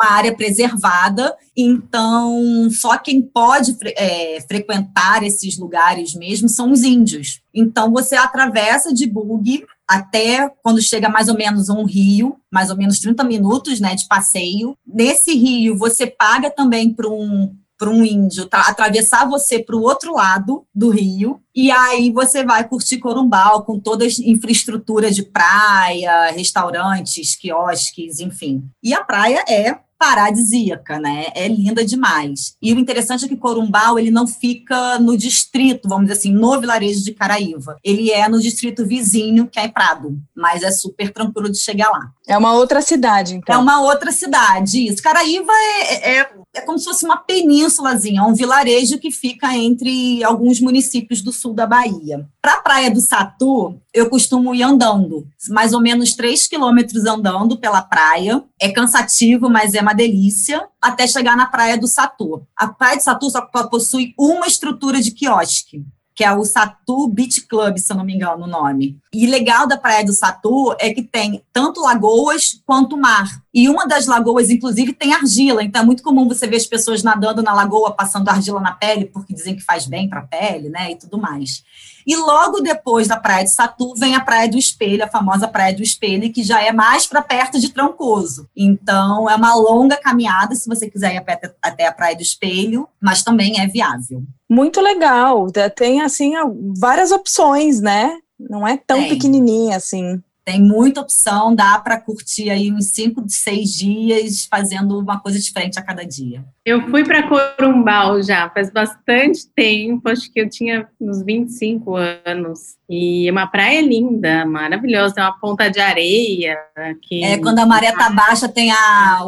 uma 0.00 0.12
área 0.12 0.34
preservada, 0.34 1.34
então 1.56 2.68
só 2.70 2.96
quem 2.96 3.20
pode 3.20 3.76
é, 3.96 4.40
frequentar 4.46 5.24
esses 5.24 5.58
lugares 5.58 6.14
mesmo 6.14 6.48
são 6.48 6.70
os 6.70 6.82
índios. 6.82 7.40
Então 7.52 7.92
você 7.92 8.14
atravessa 8.14 8.94
de 8.94 9.06
bug 9.06 9.66
até 9.88 10.48
quando 10.62 10.80
chega 10.80 11.08
mais 11.08 11.28
ou 11.28 11.34
menos 11.34 11.68
um 11.68 11.84
rio, 11.84 12.36
mais 12.52 12.70
ou 12.70 12.76
menos 12.76 13.00
30 13.00 13.24
minutos 13.24 13.80
né, 13.80 13.94
de 13.94 14.06
passeio. 14.06 14.76
Nesse 14.86 15.34
rio 15.34 15.76
você 15.76 16.06
paga 16.06 16.50
também 16.50 16.92
para 16.92 17.08
um 17.08 17.54
para 17.78 17.90
um 17.90 18.04
índio 18.04 18.48
atravessar 18.50 19.28
você 19.28 19.60
para 19.60 19.76
o 19.76 19.82
outro 19.82 20.12
lado 20.12 20.66
do 20.74 20.90
rio, 20.90 21.40
e 21.54 21.70
aí 21.70 22.10
você 22.10 22.44
vai 22.44 22.68
curtir 22.68 22.98
Corumbau 22.98 23.62
com 23.62 23.78
toda 23.78 24.04
a 24.04 24.08
infraestrutura 24.08 25.12
de 25.12 25.22
praia, 25.22 26.32
restaurantes, 26.32 27.36
quiosques, 27.36 28.18
enfim. 28.18 28.64
E 28.82 28.92
a 28.92 29.04
praia 29.04 29.44
é 29.48 29.78
paradisíaca, 29.98 30.98
né? 30.98 31.26
É 31.34 31.48
linda 31.48 31.84
demais. 31.84 32.56
E 32.62 32.72
o 32.72 32.78
interessante 32.78 33.24
é 33.24 33.28
que 33.28 33.36
Corumbau, 33.36 33.98
ele 33.98 34.10
não 34.10 34.26
fica 34.26 34.98
no 34.98 35.16
distrito, 35.16 35.88
vamos 35.88 36.06
dizer 36.06 36.18
assim, 36.18 36.32
no 36.32 36.60
vilarejo 36.60 37.02
de 37.02 37.12
Caraíva. 37.12 37.76
Ele 37.82 38.10
é 38.10 38.28
no 38.28 38.40
distrito 38.40 38.86
vizinho, 38.86 39.48
que 39.48 39.58
é 39.58 39.68
Prado, 39.68 40.16
mas 40.34 40.62
é 40.62 40.70
super 40.70 41.12
tranquilo 41.12 41.50
de 41.50 41.58
chegar 41.58 41.90
lá. 41.90 42.10
É 42.26 42.36
uma 42.38 42.52
outra 42.52 42.80
cidade, 42.80 43.34
então. 43.34 43.54
É 43.54 43.58
uma 43.58 43.80
outra 43.80 44.12
cidade, 44.12 44.86
isso. 44.86 45.02
Caraíva 45.02 45.52
é, 45.52 46.18
é, 46.18 46.30
é 46.54 46.60
como 46.60 46.78
se 46.78 46.84
fosse 46.84 47.04
uma 47.04 47.16
penínsulazinha, 47.16 48.22
um 48.22 48.34
vilarejo 48.34 48.98
que 48.98 49.10
fica 49.10 49.56
entre 49.56 50.22
alguns 50.22 50.60
municípios 50.60 51.22
do 51.22 51.32
sul 51.32 51.54
da 51.54 51.66
Bahia. 51.66 52.26
Para 52.40 52.54
a 52.54 52.60
Praia 52.60 52.90
do 52.90 53.00
Satu, 53.00 53.80
eu 53.92 54.08
costumo 54.08 54.54
ir 54.54 54.62
andando, 54.62 55.26
mais 55.48 55.72
ou 55.72 55.80
menos 55.80 56.14
3 56.14 56.46
quilômetros 56.46 57.04
andando 57.04 57.58
pela 57.58 57.82
praia. 57.82 58.44
É 58.60 58.70
cansativo, 58.70 59.48
mas 59.48 59.74
é 59.74 59.80
uma 59.80 59.94
delícia, 59.94 60.66
até 60.82 61.06
chegar 61.06 61.36
na 61.36 61.46
Praia 61.46 61.78
do 61.78 61.86
Satu. 61.86 62.46
A 62.56 62.68
Praia 62.68 62.96
do 62.96 63.02
Satu 63.02 63.30
só 63.30 63.42
possui 63.68 64.14
uma 64.18 64.46
estrutura 64.46 65.00
de 65.00 65.12
quiosque 65.12 65.84
que 66.18 66.24
é 66.24 66.34
o 66.34 66.44
Satu 66.44 67.06
Beach 67.06 67.46
Club, 67.46 67.78
se 67.78 67.92
eu 67.92 67.96
não 67.96 68.04
me 68.04 68.12
engano 68.12 68.42
o 68.42 68.48
nome. 68.48 68.98
E 69.12 69.26
legal 69.26 69.66
da 69.66 69.76
Praia 69.76 70.04
do 70.04 70.12
Satu 70.12 70.74
é 70.78 70.92
que 70.92 71.02
tem 71.02 71.42
tanto 71.52 71.80
lagoas 71.80 72.60
quanto 72.66 72.96
mar. 72.96 73.28
E 73.52 73.68
uma 73.68 73.86
das 73.86 74.06
lagoas, 74.06 74.50
inclusive, 74.50 74.92
tem 74.92 75.14
argila. 75.14 75.62
Então 75.62 75.82
é 75.82 75.84
muito 75.84 76.02
comum 76.02 76.28
você 76.28 76.46
ver 76.46 76.56
as 76.56 76.66
pessoas 76.66 77.02
nadando 77.02 77.42
na 77.42 77.54
lagoa, 77.54 77.92
passando 77.92 78.28
argila 78.28 78.60
na 78.60 78.72
pele, 78.72 79.06
porque 79.06 79.34
dizem 79.34 79.56
que 79.56 79.62
faz 79.62 79.86
bem 79.86 80.08
para 80.08 80.20
a 80.20 80.26
pele, 80.26 80.68
né? 80.68 80.92
E 80.92 80.96
tudo 80.96 81.18
mais. 81.18 81.62
E 82.06 82.16
logo 82.16 82.60
depois 82.60 83.06
da 83.06 83.18
Praia 83.18 83.44
de 83.44 83.50
Satu 83.50 83.94
vem 83.94 84.14
a 84.14 84.20
Praia 84.20 84.48
do 84.48 84.56
Espelho, 84.56 85.04
a 85.04 85.08
famosa 85.08 85.46
Praia 85.46 85.74
do 85.74 85.82
Espelho, 85.82 86.32
que 86.32 86.42
já 86.42 86.62
é 86.62 86.72
mais 86.72 87.06
para 87.06 87.20
perto 87.20 87.60
de 87.60 87.68
Trancoso. 87.68 88.48
Então, 88.56 89.28
é 89.28 89.34
uma 89.34 89.54
longa 89.54 89.96
caminhada 89.96 90.54
se 90.54 90.66
você 90.66 90.88
quiser 90.88 91.14
ir 91.14 91.24
até 91.62 91.86
a 91.86 91.92
Praia 91.92 92.16
do 92.16 92.22
Espelho, 92.22 92.88
mas 93.00 93.22
também 93.22 93.60
é 93.60 93.66
viável. 93.66 94.22
Muito 94.48 94.80
legal. 94.80 95.48
Tem, 95.76 96.00
assim, 96.00 96.32
várias 96.78 97.10
opções, 97.10 97.80
né? 97.80 98.16
Não 98.38 98.66
é 98.66 98.76
tão 98.76 99.00
tem. 99.00 99.08
pequenininha 99.08 99.76
assim. 99.76 100.22
Tem 100.48 100.62
muita 100.62 101.02
opção, 101.02 101.54
dá 101.54 101.78
para 101.78 102.00
curtir 102.00 102.48
aí 102.48 102.72
uns 102.72 102.86
cinco, 102.86 103.22
seis 103.28 103.68
dias 103.74 104.46
fazendo 104.50 104.98
uma 104.98 105.20
coisa 105.20 105.38
diferente 105.38 105.78
a 105.78 105.82
cada 105.82 106.06
dia. 106.06 106.42
Eu 106.64 106.88
fui 106.88 107.04
para 107.04 107.28
Corumbau 107.28 108.22
já 108.22 108.48
faz 108.48 108.72
bastante 108.72 109.46
tempo, 109.54 110.08
acho 110.08 110.32
que 110.32 110.40
eu 110.40 110.48
tinha 110.48 110.88
uns 110.98 111.22
25 111.22 111.96
anos. 111.96 112.78
E 112.88 113.28
é 113.28 113.30
uma 113.30 113.46
praia 113.46 113.82
linda, 113.82 114.46
maravilhosa, 114.46 115.16
é 115.18 115.22
uma 115.22 115.38
ponta 115.38 115.70
de 115.70 115.80
areia. 115.80 116.56
Que... 117.02 117.22
É, 117.22 117.36
quando 117.36 117.58
a 117.58 117.66
maré 117.66 117.92
tá 117.92 118.08
baixa, 118.08 118.48
tem 118.48 118.72
a, 118.72 119.20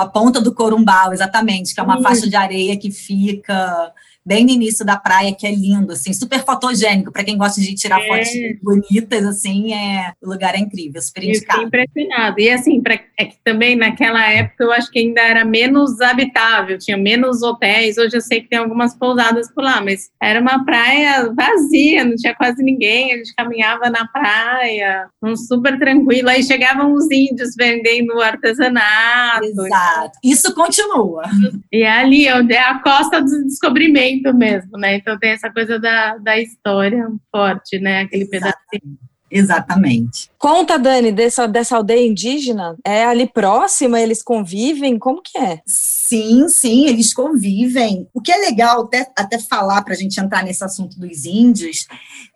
a 0.00 0.06
ponta 0.06 0.40
do 0.40 0.54
Corumbau, 0.54 1.12
exatamente, 1.12 1.74
que 1.74 1.80
é 1.80 1.82
uma 1.82 2.00
faixa 2.00 2.26
de 2.26 2.34
areia 2.34 2.78
que 2.78 2.90
fica 2.90 3.92
bem 4.24 4.44
no 4.44 4.50
início 4.50 4.84
da 4.84 4.96
praia, 4.96 5.34
que 5.34 5.46
é 5.46 5.50
lindo, 5.50 5.92
assim, 5.92 6.12
super 6.12 6.44
fotogênico, 6.44 7.12
para 7.12 7.24
quem 7.24 7.36
gosta 7.36 7.60
de 7.60 7.74
tirar 7.74 8.00
é. 8.00 8.06
fotos 8.06 8.30
bonitas, 8.62 9.24
assim, 9.26 9.74
é, 9.74 10.12
o 10.22 10.28
lugar 10.28 10.54
é 10.54 10.58
incrível, 10.58 11.00
super 11.00 11.24
indicado. 11.24 11.62
Eu 11.62 11.66
impressionado. 11.68 12.40
E 12.40 12.50
assim, 12.50 12.80
pra, 12.80 12.98
é 13.18 13.24
que 13.24 13.36
também 13.44 13.76
naquela 13.76 14.30
época 14.30 14.64
eu 14.64 14.72
acho 14.72 14.90
que 14.90 14.98
ainda 14.98 15.20
era 15.20 15.44
menos 15.44 16.00
habitável, 16.00 16.78
tinha 16.78 16.96
menos 16.96 17.42
hotéis, 17.42 17.98
hoje 17.98 18.16
eu 18.16 18.20
sei 18.20 18.40
que 18.40 18.48
tem 18.48 18.58
algumas 18.58 18.94
pousadas 18.96 19.52
por 19.52 19.64
lá, 19.64 19.80
mas 19.80 20.10
era 20.22 20.40
uma 20.40 20.64
praia 20.64 21.32
vazia, 21.34 22.04
não 22.04 22.16
tinha 22.16 22.34
quase 22.34 22.62
ninguém, 22.62 23.12
a 23.12 23.16
gente 23.16 23.34
caminhava 23.34 23.90
na 23.90 24.06
praia, 24.06 25.08
um 25.22 25.36
super 25.36 25.78
tranquilo, 25.78 26.28
aí 26.28 26.42
chegavam 26.42 26.92
os 26.92 27.10
índios 27.10 27.54
vendendo 27.56 28.20
artesanato. 28.20 29.44
Exato, 29.44 30.18
isso 30.22 30.54
continua. 30.54 31.24
E 31.72 31.82
é 31.82 31.90
ali, 31.90 32.32
onde 32.32 32.54
é 32.54 32.60
a 32.60 32.78
costa 32.78 33.20
do 33.20 33.44
descobrimento, 33.44 34.11
mesmo, 34.34 34.78
né? 34.78 34.96
Então 34.96 35.18
tem 35.18 35.30
essa 35.30 35.50
coisa 35.50 35.78
da, 35.78 36.18
da 36.18 36.38
história 36.38 37.08
forte, 37.30 37.78
né? 37.78 38.02
Aquele 38.02 38.26
pedacinho. 38.26 38.98
Exatamente. 39.32 40.30
Conta, 40.36 40.78
Dani, 40.78 41.10
dessa, 41.10 41.48
dessa 41.48 41.76
aldeia 41.76 42.06
indígena. 42.06 42.76
É 42.84 43.04
ali 43.06 43.26
próxima? 43.26 43.98
Eles 43.98 44.22
convivem? 44.22 44.98
Como 44.98 45.22
que 45.22 45.38
é? 45.38 45.62
Sim, 45.66 46.46
sim, 46.50 46.86
eles 46.86 47.14
convivem. 47.14 48.06
O 48.12 48.20
que 48.20 48.30
é 48.30 48.36
legal 48.36 48.82
até, 48.82 49.10
até 49.16 49.38
falar 49.38 49.82
para 49.82 49.94
a 49.94 49.96
gente 49.96 50.20
entrar 50.20 50.44
nesse 50.44 50.62
assunto 50.62 51.00
dos 51.00 51.24
índios 51.24 51.86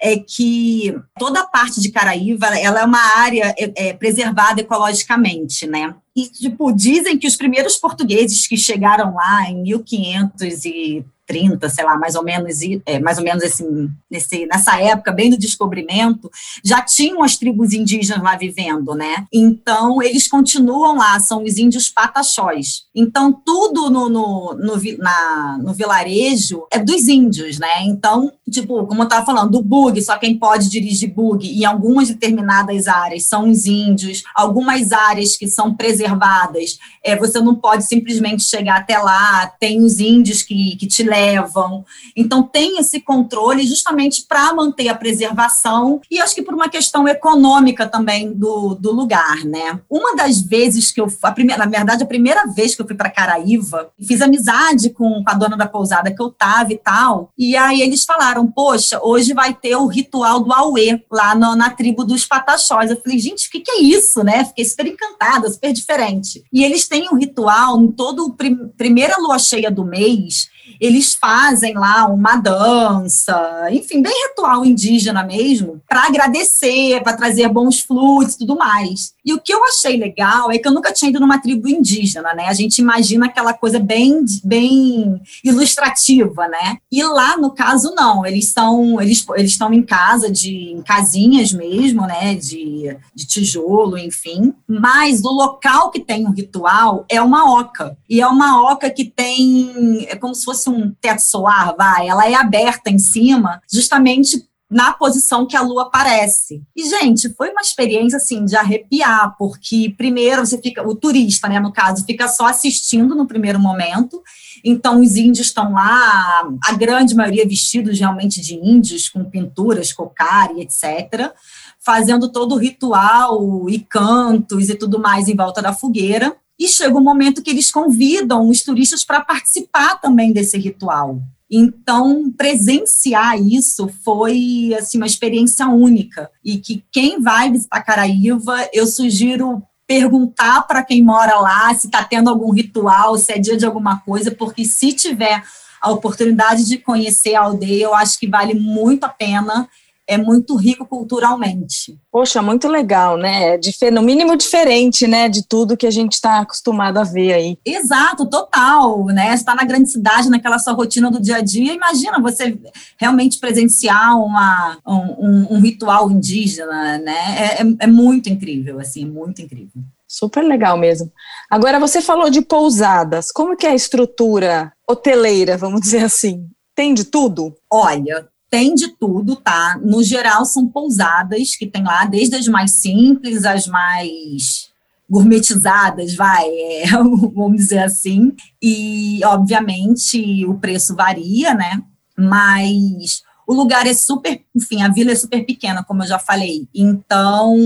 é 0.01 0.17
que 0.17 0.97
toda 1.19 1.41
a 1.41 1.47
parte 1.47 1.83
de 1.83 1.91
Caraíva 1.91 2.47
ela 2.59 2.81
é 2.81 2.85
uma 2.85 3.19
área 3.19 3.55
é, 3.59 3.89
é, 3.89 3.93
preservada 3.93 4.63
ecologicamente, 4.63 5.67
né? 5.67 5.95
E, 6.17 6.27
tipo, 6.29 6.73
dizem 6.73 7.19
que 7.19 7.27
os 7.27 7.37
primeiros 7.37 7.77
portugueses 7.77 8.47
que 8.47 8.57
chegaram 8.57 9.15
lá 9.15 9.51
em 9.51 9.63
1500 9.63 10.65
e 10.65 11.05
30, 11.27 11.69
sei 11.69 11.85
lá, 11.85 11.99
mais 11.99 12.15
ou 12.15 12.23
menos, 12.23 12.61
é, 12.87 12.99
mais 13.01 13.19
ou 13.19 13.25
menos 13.25 13.43
esse, 13.43 13.65
nesse, 14.11 14.47
nessa 14.47 14.81
época, 14.81 15.13
bem 15.13 15.31
do 15.31 15.37
descobrimento, 15.37 16.31
já 16.65 16.81
tinham 16.81 17.23
as 17.23 17.37
tribos 17.37 17.73
indígenas 17.73 18.23
lá 18.23 18.37
vivendo, 18.37 18.95
né? 18.95 19.27
Então, 19.33 20.01
eles 20.01 20.29
continuam 20.29 20.97
lá, 20.97 21.19
são 21.19 21.43
os 21.43 21.59
índios 21.59 21.89
pataxós. 21.89 22.85
Então, 22.95 23.33
tudo 23.33 23.91
no, 23.91 24.09
no, 24.09 24.55
no, 24.55 24.77
na, 24.99 25.59
no 25.61 25.75
vilarejo 25.75 26.67
é 26.71 26.79
dos 26.79 27.09
índios, 27.09 27.59
né? 27.59 27.83
Então, 27.83 28.33
tipo, 28.51 28.87
como 28.87 29.03
eu 29.03 29.05
estava 29.05 29.27
falando, 29.27 29.51
do 29.51 29.63
bug, 29.63 30.01
só 30.01 30.17
quem 30.17 30.39
pode 30.39 30.69
dirigir 30.69 31.13
bug, 31.13 31.47
em 31.47 31.65
algumas 31.65 32.09
determinadas 32.09 32.87
áreas 32.87 33.25
são 33.25 33.51
os 33.51 33.67
índios, 33.67 34.23
algumas 34.35 34.93
áreas 34.93 35.37
que 35.37 35.49
são 35.49 35.75
preservadas, 35.75 36.79
é, 37.03 37.17
você 37.17 37.41
não 37.41 37.57
pode 37.57 37.85
simplesmente 37.85 38.45
chegar 38.45 38.79
até 38.79 38.97
lá, 38.99 39.47
tem 39.59 39.83
os 39.83 39.99
índios 39.99 40.43
que, 40.43 40.77
que 40.77 40.87
te 40.87 41.03
levam 41.03 41.16
levam. 41.17 41.85
Então, 42.15 42.43
tem 42.43 42.79
esse 42.79 43.01
controle 43.01 43.67
justamente 43.67 44.25
para 44.29 44.53
manter 44.55 44.89
a 44.89 44.95
preservação 44.95 46.01
e 46.11 46.21
acho 46.21 46.35
que 46.35 46.43
por 46.43 46.55
uma 46.55 46.69
questão 46.69 47.09
econômica 47.09 47.87
também 47.87 48.33
do, 48.33 48.75
do 48.75 48.93
lugar, 48.93 49.45
né? 49.45 49.81
Uma 49.91 50.15
das 50.15 50.41
vezes 50.41 50.91
que 50.93 51.01
eu, 51.01 51.09
a 51.23 51.33
primeira, 51.33 51.65
na 51.65 51.71
verdade, 51.71 52.03
a 52.03 52.07
primeira 52.07 52.47
vez 52.47 52.75
que 52.75 52.83
eu 52.83 52.87
fui 52.87 52.95
para 52.95 53.11
Caraíva, 53.11 53.91
fiz 54.07 54.21
amizade 54.21 54.91
com, 54.91 55.25
com 55.25 55.31
a 55.31 55.35
dona 55.35 55.57
da 55.57 55.67
pousada 55.67 56.13
que 56.13 56.21
eu 56.21 56.31
tava 56.31 56.73
e 56.73 56.79
tal, 56.79 57.31
e 57.37 57.57
aí 57.57 57.81
eles 57.81 58.05
falaram, 58.05 58.47
poxa, 58.47 59.01
hoje 59.03 59.33
vai 59.33 59.55
ter 59.55 59.77
o 59.77 59.87
ritual 59.87 60.41
do 60.41 60.53
Aue, 60.53 61.03
lá 61.11 61.35
no, 61.35 61.57
na 61.57 61.71
tribo 61.71 62.05
dos 62.05 62.27
Pataxós. 62.27 62.91
Eu 62.91 63.01
falei, 63.01 63.19
gente, 63.19 63.49
o 63.49 63.51
que, 63.51 63.61
que 63.61 63.71
é 63.71 63.81
isso, 63.81 64.23
né? 64.23 64.45
Fiquei 64.45 64.65
super 64.65 64.87
encantada, 64.87 65.49
super 65.49 65.73
diferente. 65.73 66.45
E 66.53 66.65
eles 66.65 66.87
têm 66.87 67.09
um 67.11 67.17
ritual 67.17 67.81
em 67.81 67.91
todo 67.91 68.27
o 68.27 68.33
prim, 68.33 68.69
primeira 68.77 69.17
lua 69.19 69.39
cheia 69.39 69.71
do 69.71 69.85
mês, 69.85 70.49
eles 70.81 71.15
fazem 71.15 71.75
lá 71.75 72.07
uma 72.07 72.37
dança, 72.37 73.69
enfim, 73.71 74.03
bem 74.03 74.13
ritual 74.29 74.65
indígena 74.65 75.23
mesmo, 75.25 75.81
para 75.89 76.05
agradecer, 76.05 77.03
para 77.03 77.17
trazer 77.17 77.49
bons 77.49 77.81
fluidos 77.81 78.35
e 78.35 78.39
tudo 78.39 78.57
mais. 78.57 79.16
E 79.27 79.35
o 79.35 79.41
que 79.41 79.53
eu 79.53 79.65
achei 79.65 79.97
legal 79.97 80.53
é 80.53 80.59
que 80.59 80.69
eu 80.69 80.73
nunca 80.73 80.93
tinha 80.93 81.11
ido 81.11 81.19
numa 81.19 81.41
tribo 81.41 81.69
indígena, 81.69 82.33
né? 82.33 82.47
A 82.47 82.55
gente 82.55 82.79
imagina 82.79 83.27
aquela 83.27 83.53
coisa 83.53 83.81
bem, 83.81 84.25
bem 84.45 85.21
ilustrativa, 85.43 86.47
né? 86.47 86.79
E 86.93 87.03
lá, 87.03 87.37
no 87.37 87.51
caso, 87.51 87.93
não. 87.97 88.25
Eles 88.25 88.53
são, 88.53 89.01
eles, 89.03 89.27
eles 89.35 89.51
estão 89.51 89.73
em 89.73 89.83
casa, 89.83 90.31
de 90.31 90.71
em 90.71 90.81
casinhas 90.81 91.53
mesmo, 91.53 92.03
né? 92.03 92.37
De, 92.37 92.97
de 93.13 93.27
tijolo, 93.27 93.99
enfim. 93.99 94.55
Mas 94.69 95.25
o 95.25 95.33
local 95.33 95.91
que 95.91 95.99
tem 95.99 96.25
o 96.25 96.31
ritual 96.31 97.05
é 97.09 97.21
uma 97.21 97.59
oca. 97.59 97.99
E 98.09 98.21
é 98.21 98.27
uma 98.29 98.71
oca 98.71 98.89
que 98.91 99.05
tem, 99.05 100.07
é 100.09 100.15
como 100.15 100.37
se 100.37 100.45
fosse 100.45 100.71
um 100.71 100.95
teto 101.01 101.21
solar, 101.21 101.75
vai, 101.77 102.09
ela 102.09 102.29
é 102.31 102.35
aberta 102.35 102.91
em 102.91 102.99
cima, 102.99 103.61
justamente 103.71 104.47
na 104.71 104.93
posição 104.93 105.47
que 105.47 105.57
a 105.57 105.63
lua 105.63 105.83
aparece. 105.83 106.63
E, 106.75 106.89
gente, 106.89 107.33
foi 107.35 107.51
uma 107.51 107.61
experiência, 107.61 108.17
assim, 108.17 108.45
de 108.45 108.57
arrepiar, 108.57 109.37
porque, 109.39 109.95
primeiro, 109.97 110.45
você 110.45 110.59
fica, 110.59 110.87
o 110.87 110.95
turista, 110.95 111.49
né, 111.49 111.61
no 111.61 111.73
caso, 111.73 112.05
fica 112.05 112.27
só 112.27 112.47
assistindo 112.47 113.15
no 113.15 113.27
primeiro 113.27 113.61
momento, 113.61 114.21
então 114.65 115.01
os 115.01 115.17
índios 115.17 115.47
estão 115.47 115.73
lá, 115.73 116.49
a 116.67 116.73
grande 116.73 117.15
maioria 117.15 117.47
vestidos 117.47 117.99
realmente 117.99 118.41
de 118.41 118.55
índios, 118.55 119.09
com 119.09 119.25
pinturas, 119.25 119.93
cocari, 119.93 120.61
etc., 120.61 121.33
fazendo 121.79 122.29
todo 122.33 122.57
o 122.57 122.59
ritual 122.59 123.71
e 123.71 123.79
cantos 123.79 124.69
e 124.69 124.75
tudo 124.75 124.99
mais 124.99 125.29
em 125.29 125.37
volta 125.37 125.63
da 125.63 125.73
fogueira. 125.73 126.37
E 126.59 126.67
chega 126.67 126.97
um 126.97 127.03
momento 127.03 127.43
que 127.43 127.51
eles 127.51 127.71
convidam 127.71 128.49
os 128.49 128.63
turistas 128.63 129.05
para 129.05 129.21
participar 129.21 130.01
também 130.01 130.33
desse 130.33 130.59
ritual. 130.59 131.21
Então, 131.51 132.33
presenciar 132.37 133.41
isso 133.41 133.89
foi 134.05 134.75
assim 134.79 134.99
uma 134.99 135.07
experiência 135.07 135.67
única. 135.69 136.31
E 136.45 136.59
que 136.59 136.85
quem 136.91 137.21
vai 137.21 137.51
visitar 137.51 137.83
Caraíva, 137.83 138.69
eu 138.73 138.87
sugiro 138.87 139.63
perguntar 139.87 140.63
para 140.63 140.83
quem 140.83 141.03
mora 141.03 141.39
lá 141.39 141.73
se 141.75 141.87
está 141.87 142.03
tendo 142.03 142.29
algum 142.29 142.51
ritual, 142.51 143.17
se 143.17 143.33
é 143.33 143.39
dia 143.39 143.57
de 143.57 143.65
alguma 143.65 144.01
coisa, 144.01 144.33
porque 144.33 144.65
se 144.65 144.93
tiver 144.93 145.43
a 145.81 145.91
oportunidade 145.91 146.65
de 146.65 146.79
conhecer 146.79 147.37
a 147.37 147.43
aldeia, 147.43 147.85
eu 147.85 147.95
acho 147.95 148.19
que 148.19 148.27
vale 148.27 148.55
muito 148.55 149.05
a 149.05 149.09
pena 149.09 149.69
é 150.07 150.17
muito 150.17 150.55
rico 150.57 150.87
culturalmente. 150.87 151.99
Poxa, 152.11 152.41
muito 152.41 152.69
legal, 152.69 153.17
né? 153.17 153.59
De, 153.59 153.73
no 153.91 154.03
mínimo 154.03 154.37
diferente, 154.37 155.07
né? 155.07 155.29
De 155.29 155.47
tudo 155.47 155.77
que 155.77 155.87
a 155.87 155.91
gente 155.91 156.13
está 156.13 156.41
acostumado 156.41 156.99
a 156.99 157.05
ver 157.05 157.33
aí. 157.33 157.59
Exato, 157.65 158.27
total, 158.27 159.05
né? 159.07 159.35
Está 159.35 159.55
na 159.55 159.65
grande 159.65 159.91
cidade, 159.91 160.31
naquela 160.31 160.59
sua 160.59 160.73
rotina 160.73 161.11
do 161.11 161.21
dia 161.21 161.37
a 161.37 161.41
dia. 161.41 161.75
Imagina 161.75 162.21
você 162.21 162.59
realmente 162.97 163.39
presenciar 163.39 164.19
uma, 164.19 164.79
um, 164.87 165.55
um 165.57 165.61
ritual 165.61 166.11
indígena, 166.11 166.99
né? 166.99 167.37
É, 167.39 167.63
é, 167.63 167.77
é 167.81 167.87
muito 167.87 168.29
incrível, 168.29 168.79
assim, 168.79 169.05
muito 169.05 169.43
incrível. 169.43 169.83
Super 170.09 170.45
legal 170.45 170.79
mesmo. 170.79 171.13
Agora 171.51 171.81
você 171.81 172.01
falou 172.01 172.31
de 172.31 172.41
pousadas. 172.41 173.33
Como 173.33 173.57
que 173.57 173.67
é 173.67 173.71
a 173.71 173.75
estrutura 173.75 174.73
hoteleira, 174.89 175.59
vamos 175.59 175.81
dizer 175.81 176.05
assim? 176.05 176.49
Tem 176.75 176.95
de 176.95 177.05
tudo? 177.05 177.57
Olha, 177.71 178.29
tem 178.51 178.75
de 178.75 178.89
tudo, 178.89 179.37
tá? 179.37 179.79
No 179.83 180.03
geral, 180.03 180.45
são 180.45 180.67
pousadas 180.69 181.57
que 181.57 181.67
tem 181.67 181.83
lá, 181.83 182.05
desde 182.05 182.37
as 182.37 182.47
mais 182.49 182.73
simples, 182.73 183.45
as 183.45 183.67
mais 183.67 184.71
gourmetizadas, 185.09 186.15
vai, 186.15 186.47
é, 186.83 186.87
vamos 186.91 187.57
dizer 187.57 187.79
assim. 187.79 188.33
E, 188.63 189.21
obviamente, 189.25 190.45
o 190.47 190.55
preço 190.55 190.95
varia, 190.95 191.55
né? 191.55 191.83
Mas 192.17 193.23
o 193.47 193.55
lugar 193.55 193.87
é 193.87 193.95
super, 193.95 194.43
enfim, 194.55 194.83
a 194.83 194.89
vila 194.89 195.13
é 195.13 195.15
super 195.15 195.45
pequena, 195.45 195.85
como 195.85 196.03
eu 196.03 196.09
já 196.09 196.19
falei. 196.19 196.67
Então, 196.75 197.57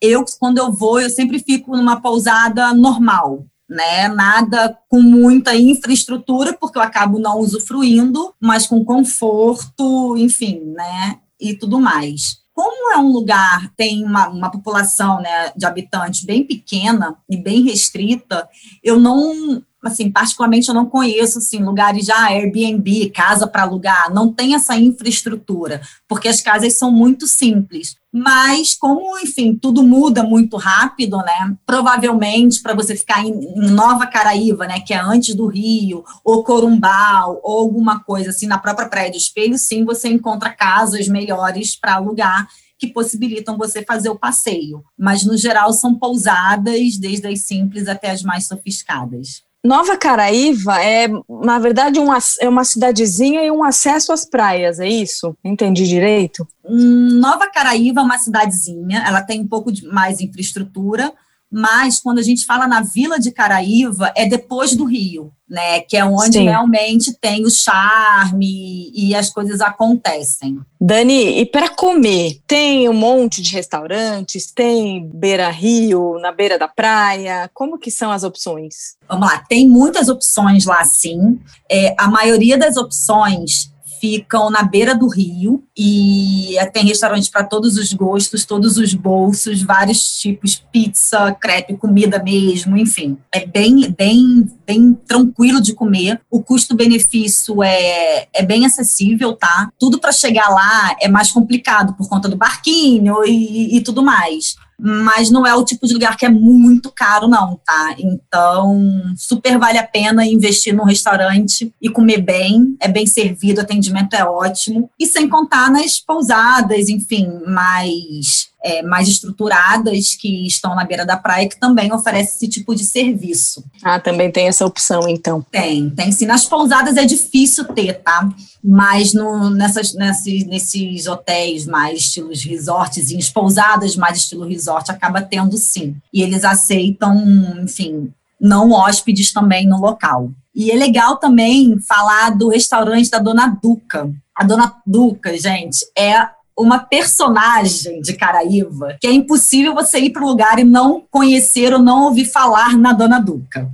eu, 0.00 0.24
quando 0.38 0.58
eu 0.58 0.70
vou, 0.70 1.00
eu 1.00 1.08
sempre 1.08 1.38
fico 1.38 1.76
numa 1.76 2.00
pousada 2.00 2.74
normal, 2.74 3.46
né? 3.68 4.08
Nada 4.08 4.78
com 4.88 5.00
muita 5.00 5.56
infraestrutura, 5.56 6.52
porque 6.52 6.78
eu 6.78 6.82
acabo 6.82 7.18
não 7.18 7.38
usufruindo, 7.38 8.34
mas 8.40 8.66
com 8.66 8.84
conforto, 8.84 10.16
enfim, 10.16 10.60
né? 10.74 11.18
E 11.40 11.54
tudo 11.54 11.80
mais. 11.80 12.44
Como 12.54 12.92
é 12.92 12.98
um 12.98 13.10
lugar, 13.10 13.68
tem 13.76 14.04
uma, 14.04 14.28
uma 14.28 14.50
população 14.50 15.20
né, 15.20 15.52
de 15.56 15.66
habitantes 15.66 16.24
bem 16.24 16.44
pequena 16.44 17.16
e 17.28 17.36
bem 17.36 17.64
restrita, 17.64 18.48
eu 18.80 19.00
não, 19.00 19.60
assim, 19.82 20.08
particularmente 20.08 20.68
eu 20.68 20.74
não 20.74 20.86
conheço 20.86 21.38
assim 21.38 21.58
lugares 21.58 22.06
já 22.06 22.28
Airbnb, 22.28 23.10
casa 23.10 23.48
para 23.48 23.62
alugar, 23.62 24.14
não 24.14 24.32
tem 24.32 24.54
essa 24.54 24.76
infraestrutura, 24.76 25.80
porque 26.06 26.28
as 26.28 26.40
casas 26.40 26.78
são 26.78 26.92
muito 26.92 27.26
simples. 27.26 27.96
Mas, 28.16 28.76
como, 28.76 29.18
enfim, 29.18 29.58
tudo 29.60 29.82
muda 29.82 30.22
muito 30.22 30.56
rápido, 30.56 31.16
né? 31.16 31.56
Provavelmente, 31.66 32.62
para 32.62 32.72
você 32.72 32.94
ficar 32.94 33.26
em, 33.26 33.34
Nova 33.72 34.06
Caraíva, 34.06 34.68
né? 34.68 34.78
Que 34.78 34.94
é 34.94 35.00
antes 35.00 35.34
do 35.34 35.48
Rio, 35.48 36.04
ou 36.24 36.44
Corumbau, 36.44 37.40
ou 37.42 37.58
alguma 37.58 38.04
coisa 38.04 38.30
assim, 38.30 38.46
na 38.46 38.56
própria 38.56 38.88
Praia 38.88 39.10
do 39.10 39.16
Espelho, 39.16 39.58
sim, 39.58 39.84
você 39.84 40.08
encontra 40.08 40.52
casas 40.52 41.08
melhores 41.08 41.74
para 41.74 41.94
alugar 41.94 42.46
que 42.78 42.86
possibilitam 42.86 43.58
você 43.58 43.82
fazer 43.82 44.10
o 44.10 44.18
passeio. 44.18 44.84
Mas, 44.96 45.24
no 45.24 45.36
geral, 45.36 45.72
são 45.72 45.98
pousadas, 45.98 46.96
desde 46.96 47.26
as 47.26 47.40
simples 47.40 47.88
até 47.88 48.12
as 48.12 48.22
mais 48.22 48.46
sofisticadas. 48.46 49.42
Nova 49.64 49.96
Caraíva 49.96 50.78
é, 50.82 51.08
na 51.42 51.58
verdade, 51.58 51.98
uma, 51.98 52.18
é 52.38 52.46
uma 52.46 52.64
cidadezinha 52.64 53.42
e 53.42 53.50
um 53.50 53.64
acesso 53.64 54.12
às 54.12 54.26
praias, 54.26 54.78
é 54.78 54.86
isso? 54.86 55.34
Entendi 55.42 55.88
direito? 55.88 56.46
Hum, 56.62 57.18
Nova 57.18 57.48
Caraíva 57.48 58.00
é 58.00 58.02
uma 58.02 58.18
cidadezinha, 58.18 59.02
ela 59.06 59.22
tem 59.22 59.40
um 59.40 59.48
pouco 59.48 59.72
de 59.72 59.86
mais 59.86 60.20
infraestrutura, 60.20 61.10
mas 61.54 62.00
quando 62.00 62.18
a 62.18 62.22
gente 62.22 62.44
fala 62.44 62.66
na 62.66 62.80
Vila 62.80 63.16
de 63.16 63.30
Caraíva, 63.30 64.12
é 64.16 64.26
depois 64.26 64.74
do 64.74 64.84
Rio, 64.84 65.32
né? 65.48 65.78
Que 65.82 65.96
é 65.96 66.04
onde 66.04 66.38
Sim. 66.38 66.44
realmente 66.46 67.16
tem 67.20 67.44
o 67.44 67.50
charme 67.50 68.90
e 68.92 69.14
as 69.14 69.30
coisas 69.30 69.60
acontecem. 69.60 70.58
Dani, 70.80 71.38
e 71.38 71.46
para 71.46 71.68
comer, 71.68 72.40
tem 72.44 72.88
um 72.88 72.92
monte 72.92 73.40
de 73.40 73.54
restaurantes, 73.54 74.50
tem 74.50 75.08
beira-rio, 75.14 76.18
na 76.18 76.32
beira 76.32 76.58
da 76.58 76.66
praia, 76.66 77.48
como 77.54 77.78
que 77.78 77.90
são 77.90 78.10
as 78.10 78.24
opções? 78.24 78.96
Vamos 79.08 79.28
lá, 79.28 79.38
tem 79.48 79.68
muitas 79.68 80.08
opções 80.08 80.64
lá 80.64 80.84
sim. 80.84 81.38
É, 81.70 81.94
a 81.96 82.08
maioria 82.08 82.58
das 82.58 82.76
opções 82.76 83.72
ficam 84.04 84.50
na 84.50 84.62
beira 84.62 84.94
do 84.94 85.08
rio 85.08 85.64
e 85.74 86.56
tem 86.74 86.84
restaurantes 86.84 87.30
para 87.30 87.42
todos 87.42 87.78
os 87.78 87.90
gostos, 87.94 88.44
todos 88.44 88.76
os 88.76 88.92
bolsos, 88.92 89.62
vários 89.62 90.18
tipos, 90.18 90.62
pizza, 90.70 91.34
crepe, 91.40 91.74
comida 91.74 92.22
mesmo, 92.22 92.76
enfim. 92.76 93.16
É 93.32 93.46
bem, 93.46 93.90
bem, 93.96 94.46
bem 94.66 94.92
tranquilo 95.06 95.58
de 95.58 95.72
comer. 95.72 96.20
O 96.30 96.42
custo-benefício 96.42 97.62
é, 97.62 98.28
é 98.34 98.42
bem 98.42 98.66
acessível, 98.66 99.32
tá? 99.32 99.70
Tudo 99.78 99.98
para 99.98 100.12
chegar 100.12 100.50
lá 100.50 100.94
é 101.00 101.08
mais 101.08 101.32
complicado 101.32 101.94
por 101.94 102.06
conta 102.06 102.28
do 102.28 102.36
barquinho 102.36 103.24
e, 103.24 103.74
e 103.74 103.80
tudo 103.80 104.02
mais 104.02 104.56
mas 104.78 105.30
não 105.30 105.46
é 105.46 105.54
o 105.54 105.64
tipo 105.64 105.86
de 105.86 105.94
lugar 105.94 106.16
que 106.16 106.26
é 106.26 106.28
muito 106.28 106.90
caro, 106.90 107.28
não, 107.28 107.60
tá? 107.64 107.94
Então, 107.98 108.90
super 109.16 109.58
vale 109.58 109.78
a 109.78 109.86
pena 109.86 110.26
investir 110.26 110.74
num 110.74 110.84
restaurante 110.84 111.72
e 111.80 111.88
comer 111.88 112.20
bem, 112.20 112.76
é 112.80 112.88
bem 112.88 113.06
servido, 113.06 113.60
o 113.60 113.64
atendimento 113.64 114.14
é 114.14 114.24
ótimo, 114.24 114.90
e 114.98 115.06
sem 115.06 115.28
contar 115.28 115.70
nas 115.70 115.98
pousadas, 116.00 116.88
enfim, 116.88 117.28
mais 117.46 118.53
é, 118.64 118.82
mais 118.82 119.06
estruturadas 119.06 120.16
que 120.18 120.46
estão 120.46 120.74
na 120.74 120.84
beira 120.84 121.04
da 121.04 121.18
praia 121.18 121.46
que 121.46 121.60
também 121.60 121.92
oferece 121.92 122.36
esse 122.36 122.48
tipo 122.48 122.74
de 122.74 122.82
serviço. 122.82 123.62
Ah, 123.82 124.00
também 124.00 124.32
tem 124.32 124.48
essa 124.48 124.64
opção, 124.64 125.06
então. 125.06 125.44
Tem, 125.50 125.90
tem 125.90 126.10
sim. 126.10 126.24
Nas 126.24 126.46
pousadas 126.46 126.96
é 126.96 127.04
difícil 127.04 127.66
ter, 127.66 128.00
tá? 128.02 128.26
Mas 128.62 129.12
no, 129.12 129.50
nessas, 129.50 129.92
nesses, 129.92 130.46
nesses 130.46 131.06
hotéis 131.06 131.66
mais 131.66 131.98
estilos 131.98 132.42
resortzinhos, 132.42 133.28
pousadas 133.28 133.96
mais 133.96 134.16
estilo 134.16 134.48
resort, 134.48 134.90
acaba 134.90 135.20
tendo 135.20 135.58
sim. 135.58 135.94
E 136.10 136.22
eles 136.22 136.42
aceitam, 136.42 137.14
enfim, 137.62 138.10
não 138.40 138.72
hóspedes 138.72 139.30
também 139.30 139.68
no 139.68 139.78
local. 139.78 140.30
E 140.54 140.70
é 140.70 140.74
legal 140.74 141.16
também 141.16 141.78
falar 141.80 142.30
do 142.30 142.48
restaurante 142.48 143.10
da 143.10 143.18
Dona 143.18 143.46
Duca. 143.62 144.10
A 144.34 144.42
Dona 144.42 144.74
Duca, 144.86 145.36
gente, 145.36 145.84
é 145.98 146.28
uma 146.58 146.78
personagem 146.78 148.00
de 148.00 148.12
Caraíva 148.14 148.96
que 149.00 149.06
é 149.06 149.12
impossível 149.12 149.74
você 149.74 149.98
ir 149.98 150.10
para 150.10 150.22
o 150.22 150.26
lugar 150.26 150.58
e 150.58 150.64
não 150.64 151.02
conhecer 151.10 151.72
ou 151.72 151.80
não 151.80 152.04
ouvir 152.04 152.24
falar 152.24 152.76
na 152.76 152.92
Dona 152.92 153.18
Duca. 153.18 153.70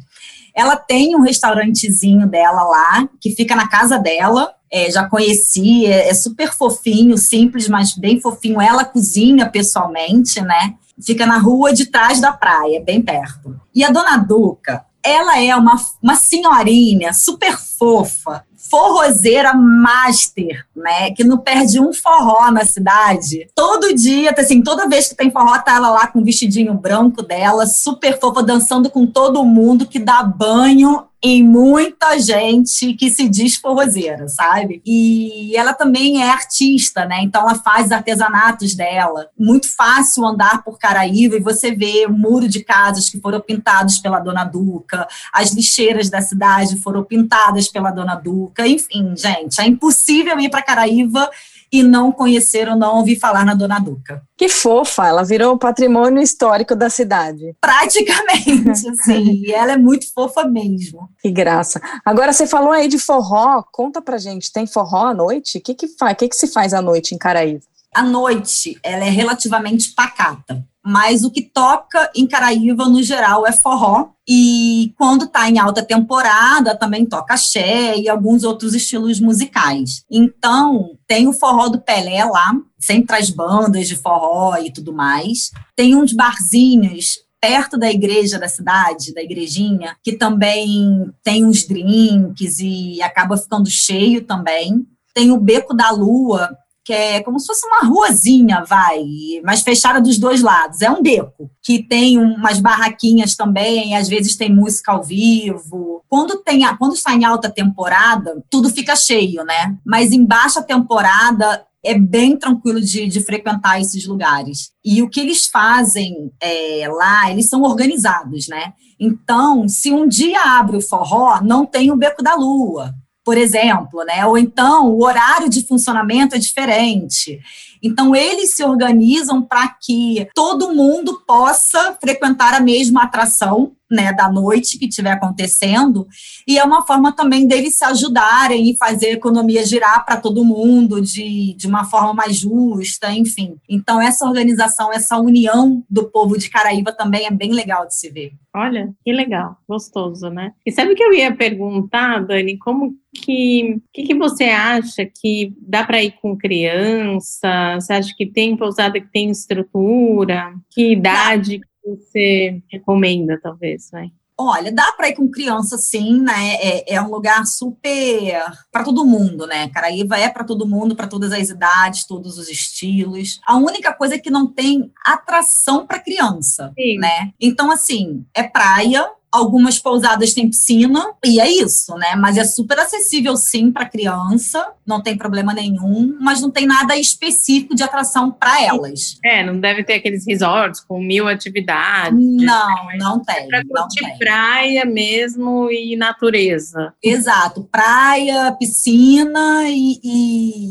Ela 0.54 0.76
tem 0.76 1.14
um 1.14 1.22
restaurantezinho 1.22 2.26
dela 2.26 2.62
lá, 2.64 3.08
que 3.20 3.34
fica 3.34 3.54
na 3.54 3.68
casa 3.68 3.99
dela. 3.99 4.52
É, 4.72 4.90
já 4.90 5.08
conheci, 5.08 5.87
é, 5.87 6.08
é 6.08 6.14
super 6.14 6.52
fofinho, 6.52 7.16
simples, 7.16 7.68
mas 7.68 7.94
bem 7.96 8.20
fofinho. 8.20 8.60
Ela 8.60 8.84
cozinha 8.84 9.49
pessoalmente, 9.49 10.40
né? 10.40 10.75
Fica 11.02 11.25
na 11.25 11.38
rua 11.38 11.72
de 11.72 11.87
trás 11.87 12.20
da 12.20 12.32
praia, 12.32 12.82
bem 12.84 13.00
perto. 13.00 13.58
E 13.75 13.82
a 13.82 13.90
Dona 13.90 14.16
Duca, 14.16 14.84
ela 15.02 15.40
é 15.40 15.54
uma, 15.56 15.76
uma 16.02 16.14
senhorinha 16.14 17.12
super 17.12 17.56
fofa, 17.56 18.44
forrozeira 18.69 19.55
master, 19.55 20.67
né? 20.75 21.11
Que 21.13 21.25
não 21.25 21.39
perde 21.39 21.80
um 21.80 21.93
forró 21.93 22.50
na 22.50 22.65
cidade. 22.65 23.49
Todo 23.54 23.95
dia, 23.95 24.34
assim, 24.37 24.63
toda 24.63 24.89
vez 24.89 25.08
que 25.08 25.17
tem 25.17 25.30
forró, 25.30 25.58
tá 25.58 25.76
ela 25.76 25.91
lá 25.91 26.06
com 26.06 26.21
o 26.21 26.25
vestidinho 26.25 26.75
branco 26.75 27.23
dela, 27.23 27.67
super 27.67 28.19
fofa, 28.19 28.43
dançando 28.43 28.91
com 28.91 29.06
todo 29.06 29.45
mundo, 29.45 29.87
que 29.87 29.99
dá 29.99 30.23
banho 30.23 31.06
em 31.23 31.45
muita 31.45 32.19
gente 32.19 32.95
que 32.95 33.11
se 33.11 33.28
diz 33.28 33.56
forrozeira, 33.56 34.26
sabe? 34.26 34.80
E 34.87 35.54
ela 35.54 35.75
também 35.75 36.23
é 36.23 36.30
artista, 36.30 37.04
né? 37.04 37.21
Então 37.23 37.43
ela 37.43 37.56
faz 37.56 37.93
artesanatos 37.93 38.75
dela. 38.75 39.28
Muito 39.39 39.69
fácil 39.75 40.25
andar 40.25 40.65
por 40.65 40.78
Caraíva 40.78 41.37
e 41.37 41.41
você 41.41 41.73
vê 41.73 42.06
o 42.06 42.13
muro 42.13 42.49
de 42.49 42.65
casas 42.65 43.11
que 43.11 43.21
foram 43.21 43.41
pintados 43.41 43.99
pela 43.99 44.19
Dona 44.19 44.45
Duca, 44.45 45.06
as 45.32 45.52
lixeiras 45.52 46.08
da 46.08 46.23
cidade 46.23 46.80
foram 46.80 47.04
pintadas 47.04 47.69
pela 47.69 47.91
Dona 47.91 48.15
Duca. 48.15 48.50
Enfim, 48.58 49.15
gente, 49.17 49.60
é 49.60 49.67
impossível 49.67 50.39
ir 50.41 50.50
para 50.50 50.63
Caraíva 50.63 51.30
e 51.73 51.82
não 51.82 52.10
conhecer 52.10 52.69
ou 52.69 52.76
não 52.76 52.97
ouvir 52.97 53.19
falar 53.19 53.45
na 53.45 53.54
Dona 53.54 53.78
Duca. 53.78 54.23
Que 54.36 54.49
fofa, 54.49 55.06
ela 55.06 55.23
virou 55.23 55.56
patrimônio 55.56 56.23
histórico 56.23 56.75
da 56.75 56.91
cidade. 56.91 57.54
Praticamente, 57.60 58.97
sim. 59.04 59.43
e 59.47 59.52
ela 59.52 59.73
é 59.73 59.76
muito 59.76 60.13
fofa 60.13 60.45
mesmo. 60.45 61.08
Que 61.21 61.30
graça. 61.30 61.80
Agora, 62.04 62.32
você 62.32 62.47
falou 62.47 62.73
aí 62.73 62.89
de 62.89 62.99
forró, 62.99 63.63
conta 63.73 64.02
pra 64.02 64.19
gente, 64.19 64.52
tem 64.52 64.67
forró 64.67 65.06
à 65.06 65.15
noite? 65.15 65.58
O 65.58 65.60
que, 65.60 65.75
que, 65.75 65.89
faz, 65.89 66.17
que, 66.17 66.28
que 66.28 66.36
se 66.36 66.49
faz 66.49 66.75
à 66.75 66.82
noite 66.82 67.15
em 67.15 67.19
Caraíva? 67.19 67.63
A 67.95 68.02
noite, 68.02 68.78
ela 68.82 69.04
é 69.04 69.10
relativamente 69.10 69.93
pacata 69.95 70.65
mas 70.84 71.25
o 71.25 71.30
que 71.30 71.43
toca 71.43 72.10
em 72.14 72.26
Caraíva, 72.26 72.86
no 72.88 73.02
geral, 73.02 73.47
é 73.47 73.52
forró. 73.52 74.10
E 74.26 74.95
quando 74.97 75.25
está 75.25 75.49
em 75.49 75.58
alta 75.58 75.82
temporada, 75.82 76.76
também 76.76 77.04
toca 77.04 77.34
axé 77.34 77.97
e 77.99 78.08
alguns 78.08 78.45
outros 78.45 78.75
estilos 78.75 79.21
musicais. 79.21 80.04
Então, 80.10 80.97
tem 81.06 81.28
o 81.28 81.32
forró 81.32 81.69
do 81.69 81.80
Pelé 81.80 82.25
lá, 82.25 82.52
sempre 82.78 83.16
as 83.16 83.30
bandas 83.30 83.88
de 83.88 83.97
forró 83.97 84.56
e 84.56 84.73
tudo 84.73 84.93
mais. 84.93 85.50
Tem 85.76 85.95
uns 85.95 86.12
barzinhos 86.12 87.19
perto 87.40 87.78
da 87.78 87.90
igreja 87.90 88.38
da 88.38 88.49
cidade, 88.49 89.14
da 89.14 89.23
igrejinha, 89.23 89.97
que 90.02 90.12
também 90.12 91.10
tem 91.25 91.45
uns 91.45 91.66
drinks 91.66 92.58
e 92.60 93.00
acaba 93.02 93.36
ficando 93.36 93.71
cheio 93.71 94.25
também. 94.25 94.86
Tem 95.14 95.30
o 95.32 95.40
Beco 95.40 95.75
da 95.75 95.90
Lua, 95.90 96.50
que 96.91 96.95
é 96.95 97.23
como 97.23 97.39
se 97.39 97.47
fosse 97.47 97.65
uma 97.65 97.89
ruazinha, 97.89 98.65
vai, 98.69 99.05
mas 99.45 99.63
fechada 99.63 100.00
dos 100.00 100.19
dois 100.19 100.43
lados. 100.43 100.83
É 100.83 100.91
um 100.91 101.00
beco, 101.00 101.49
que 101.63 101.81
tem 101.81 102.19
umas 102.19 102.59
barraquinhas 102.59 103.37
também, 103.37 103.97
às 103.97 104.09
vezes 104.09 104.35
tem 104.35 104.53
música 104.53 104.91
ao 104.91 105.00
vivo. 105.00 106.03
Quando, 106.09 106.39
tem, 106.39 106.63
quando 106.79 106.95
está 106.95 107.15
em 107.15 107.25
alta 107.25 107.49
temporada, 107.49 108.43
tudo 108.50 108.69
fica 108.69 108.97
cheio, 108.97 109.45
né? 109.45 109.76
Mas 109.87 110.11
em 110.11 110.25
baixa 110.25 110.61
temporada, 110.61 111.65
é 111.85 111.97
bem 111.97 112.37
tranquilo 112.37 112.81
de, 112.81 113.07
de, 113.07 113.21
frequentar 113.21 113.81
esses 113.81 114.05
lugares. 114.05 114.73
E 114.85 115.00
o 115.00 115.09
que 115.09 115.21
eles 115.21 115.47
fazem 115.47 116.33
é, 116.43 116.89
lá, 116.89 117.31
eles 117.31 117.49
são 117.49 117.63
organizados, 117.63 118.49
né? 118.49 118.73
Então, 118.99 119.69
se 119.69 119.93
um 119.93 120.09
dia 120.09 120.43
abre 120.59 120.76
o 120.76 120.83
forró, 120.83 121.41
não 121.41 121.65
tem 121.65 121.93
o 121.93 121.97
Beco 121.97 122.21
da 122.21 122.35
Lua 122.35 122.93
por 123.30 123.38
exemplo, 123.38 124.02
né? 124.04 124.26
Ou 124.26 124.36
então 124.36 124.88
o 124.88 125.04
horário 125.04 125.49
de 125.49 125.64
funcionamento 125.64 126.34
é 126.34 126.38
diferente. 126.38 127.38
Então 127.82 128.14
eles 128.14 128.54
se 128.54 128.64
organizam 128.64 129.43
para 129.43 129.69
que 129.69 130.28
todo 130.34 130.75
mundo 130.75 131.23
possa 131.26 131.97
frequentar 132.00 132.54
a 132.54 132.60
mesma 132.60 133.04
atração 133.04 133.73
né, 133.90 134.12
da 134.12 134.30
noite 134.30 134.78
que 134.78 134.86
estiver 134.86 135.10
acontecendo, 135.10 136.06
e 136.47 136.58
é 136.58 136.64
uma 136.64 136.86
forma 136.86 137.12
também 137.12 137.47
deles 137.47 137.76
se 137.76 137.84
ajudarem 137.84 138.71
e 138.71 138.76
fazer 138.76 139.06
a 139.06 139.12
economia 139.12 139.66
girar 139.66 140.04
para 140.06 140.21
todo 140.21 140.45
mundo 140.45 141.00
de, 141.00 141.54
de 141.54 141.66
uma 141.66 141.84
forma 141.84 142.14
mais 142.14 142.36
justa, 142.36 143.12
enfim. 143.12 143.56
Então, 143.69 144.00
essa 144.00 144.25
organização, 144.25 144.93
essa 144.93 145.19
união 145.19 145.82
do 145.90 146.04
povo 146.04 146.38
de 146.38 146.49
Caraíba 146.49 146.93
também 146.93 147.26
é 147.26 147.30
bem 147.30 147.52
legal 147.52 147.86
de 147.86 147.97
se 147.97 148.08
ver. 148.10 148.32
Olha, 148.54 148.93
que 149.04 149.12
legal, 149.12 149.56
gostoso, 149.69 150.28
né? 150.28 150.52
E 150.66 150.73
sabe 150.73 150.93
o 150.93 150.97
que 150.97 151.02
eu 151.02 151.12
ia 151.12 151.34
perguntar, 151.34 152.25
Dani? 152.25 152.58
Como 152.58 152.95
que, 153.14 153.76
que, 153.93 154.02
que 154.04 154.14
você 154.14 154.45
acha 154.45 155.04
que 155.04 155.54
dá 155.60 155.84
para 155.84 156.02
ir 156.02 156.12
com 156.21 156.36
criança? 156.36 157.70
Você 157.75 157.93
acha 157.93 158.15
que 158.17 158.26
tem 158.26 158.56
pousada 158.56 159.00
que 159.00 159.11
tem 159.11 159.30
estrutura? 159.30 160.54
Que 160.71 160.93
idade 160.93 161.61
você 161.85 162.63
recomenda, 162.71 163.39
talvez, 163.43 163.91
vai? 163.91 164.11
Olha, 164.43 164.73
dá 164.73 164.91
para 164.93 165.11
ir 165.11 165.15
com 165.15 165.30
criança, 165.30 165.76
sim, 165.76 166.23
né? 166.23 166.54
É, 166.54 166.95
é 166.95 167.02
um 167.02 167.11
lugar 167.11 167.45
super 167.45 168.43
para 168.73 168.83
todo 168.83 169.04
mundo, 169.04 169.47
né? 169.47 169.69
Caraíva 169.69 170.17
é 170.17 170.30
para 170.30 170.45
todo 170.45 170.67
mundo, 170.67 170.97
para 170.97 171.06
todas 171.06 171.30
as 171.30 171.50
idades, 171.50 172.06
todos 172.06 172.39
os 172.39 172.49
estilos. 172.49 173.39
A 173.47 173.59
única 173.59 173.93
coisa 173.93 174.15
é 174.15 174.19
que 174.19 174.30
não 174.30 174.47
tem 174.47 174.91
atração 175.04 175.87
para 175.87 175.99
criança, 175.99 176.73
sim. 176.75 176.97
né? 176.97 177.33
Então, 177.39 177.71
assim, 177.71 178.25
é 178.35 178.43
praia, 178.43 179.11
Algumas 179.32 179.78
pousadas 179.78 180.34
têm 180.34 180.49
piscina 180.49 181.12
e 181.25 181.40
é 181.40 181.49
isso, 181.49 181.95
né? 181.95 182.16
Mas 182.16 182.36
é 182.36 182.45
super 182.45 182.78
acessível 182.78 183.36
sim 183.36 183.71
para 183.71 183.88
criança, 183.88 184.66
não 184.86 185.00
tem 185.00 185.16
problema 185.16 185.54
nenhum, 185.54 186.16
mas 186.21 186.40
não 186.40 186.50
tem 186.50 186.66
nada 186.66 186.97
específico 186.97 187.75
de 187.75 187.82
atração 187.82 188.30
para 188.30 188.62
elas. 188.62 189.19
É, 189.25 189.45
não 189.45 189.58
deve 189.58 189.84
ter 189.84 189.95
aqueles 189.95 190.26
resorts 190.26 190.80
com 190.80 191.00
mil 191.00 191.28
atividades. 191.28 192.19
Não, 192.19 192.86
né? 192.86 192.97
não 192.99 193.23
tem. 193.23 193.45
É 193.45 193.64
pra 193.64 193.82
não 193.82 193.88
tem. 193.88 194.19
praia 194.19 194.84
mesmo 194.84 195.71
e 195.71 195.97
natureza. 195.97 196.93
Exato, 197.02 197.69
praia, 197.71 198.52
piscina 198.58 199.64
e, 199.69 200.00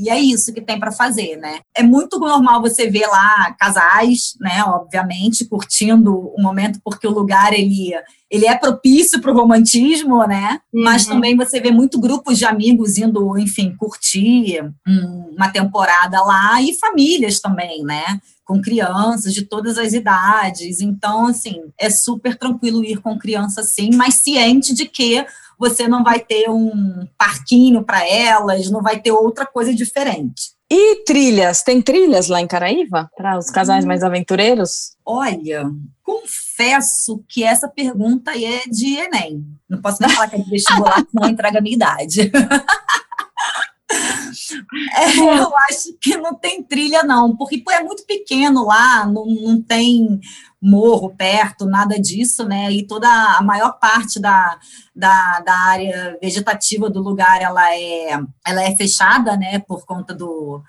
e 0.03 0.09
é 0.09 0.19
isso 0.19 0.53
que 0.53 0.61
tem 0.61 0.79
para 0.79 0.91
fazer, 0.91 1.37
né? 1.37 1.59
É 1.75 1.81
muito 1.81 2.19
normal 2.19 2.61
você 2.61 2.89
ver 2.89 3.07
lá 3.07 3.53
casais, 3.57 4.33
né? 4.39 4.63
Obviamente, 4.65 5.45
curtindo 5.45 6.13
o 6.13 6.41
momento, 6.41 6.79
porque 6.83 7.07
o 7.07 7.11
lugar 7.11 7.53
ele 7.53 7.93
ele 8.29 8.45
é 8.45 8.55
propício 8.55 9.19
para 9.19 9.31
o 9.31 9.35
romantismo, 9.35 10.25
né? 10.27 10.59
Uhum. 10.73 10.83
Mas 10.83 11.05
também 11.05 11.35
você 11.35 11.59
vê 11.59 11.71
muito 11.71 11.99
grupos 11.99 12.37
de 12.37 12.45
amigos 12.45 12.97
indo, 12.97 13.37
enfim, 13.37 13.75
curtir 13.75 14.63
uma 15.35 15.49
temporada 15.49 16.21
lá 16.21 16.61
e 16.61 16.77
famílias 16.77 17.39
também, 17.39 17.83
né? 17.83 18.19
Com 18.45 18.61
crianças 18.61 19.33
de 19.33 19.43
todas 19.43 19.77
as 19.77 19.93
idades. 19.93 20.79
Então, 20.79 21.27
assim, 21.27 21.61
é 21.77 21.89
super 21.89 22.35
tranquilo 22.35 22.83
ir 22.83 22.97
com 22.97 23.17
criança, 23.17 23.63
sim, 23.63 23.91
mas 23.95 24.15
ciente 24.15 24.73
de 24.73 24.85
que 24.85 25.25
você 25.57 25.87
não 25.87 26.03
vai 26.03 26.19
ter 26.19 26.49
um 26.49 27.05
parquinho 27.17 27.83
para 27.83 28.07
elas, 28.07 28.69
não 28.69 28.81
vai 28.81 28.99
ter 28.99 29.11
outra 29.11 29.45
coisa 29.45 29.73
diferente. 29.73 30.58
E 30.71 31.03
trilhas? 31.03 31.63
Tem 31.63 31.81
trilhas 31.81 32.27
lá 32.27 32.39
em 32.39 32.47
Caraíva 32.47 33.09
para 33.17 33.37
os 33.37 33.49
casais 33.49 33.83
mais 33.83 34.03
aventureiros? 34.03 34.95
Olha, 35.03 35.65
confesso 36.03 37.23
que 37.27 37.43
essa 37.43 37.67
pergunta 37.67 38.31
é 38.31 38.61
de 38.69 38.95
Enem. 38.95 39.43
Não 39.67 39.81
posso 39.81 39.99
nem 39.99 40.11
falar 40.11 40.29
que 40.29 40.35
é 40.35 40.39
de 40.39 40.49
vestibular, 40.49 41.03
senão 41.09 41.29
entrega 41.29 41.57
a 41.57 41.61
minha 41.61 41.75
idade. 41.75 42.31
É, 44.95 45.17
eu 45.17 45.51
acho 45.69 45.93
que 45.99 46.15
não 46.17 46.35
tem 46.35 46.61
trilha, 46.61 47.01
não, 47.01 47.35
porque 47.35 47.63
é 47.71 47.83
muito 47.83 48.05
pequeno 48.05 48.65
lá, 48.65 49.05
não, 49.07 49.25
não 49.25 49.61
tem 49.61 50.19
morro 50.61 51.15
perto, 51.15 51.65
nada 51.65 51.99
disso, 51.99 52.45
né? 52.45 52.71
E 52.71 52.85
toda 52.85 53.07
a 53.07 53.41
maior 53.41 53.79
parte 53.79 54.19
da, 54.19 54.59
da, 54.95 55.39
da 55.39 55.53
área 55.53 56.17
vegetativa 56.21 56.89
do 56.89 57.01
lugar 57.01 57.41
ela 57.41 57.73
é, 57.73 58.19
ela 58.45 58.63
é 58.63 58.75
fechada, 58.75 59.37
né? 59.37 59.59
Por 59.59 59.85
conta 59.85 60.13
do, 60.13 60.61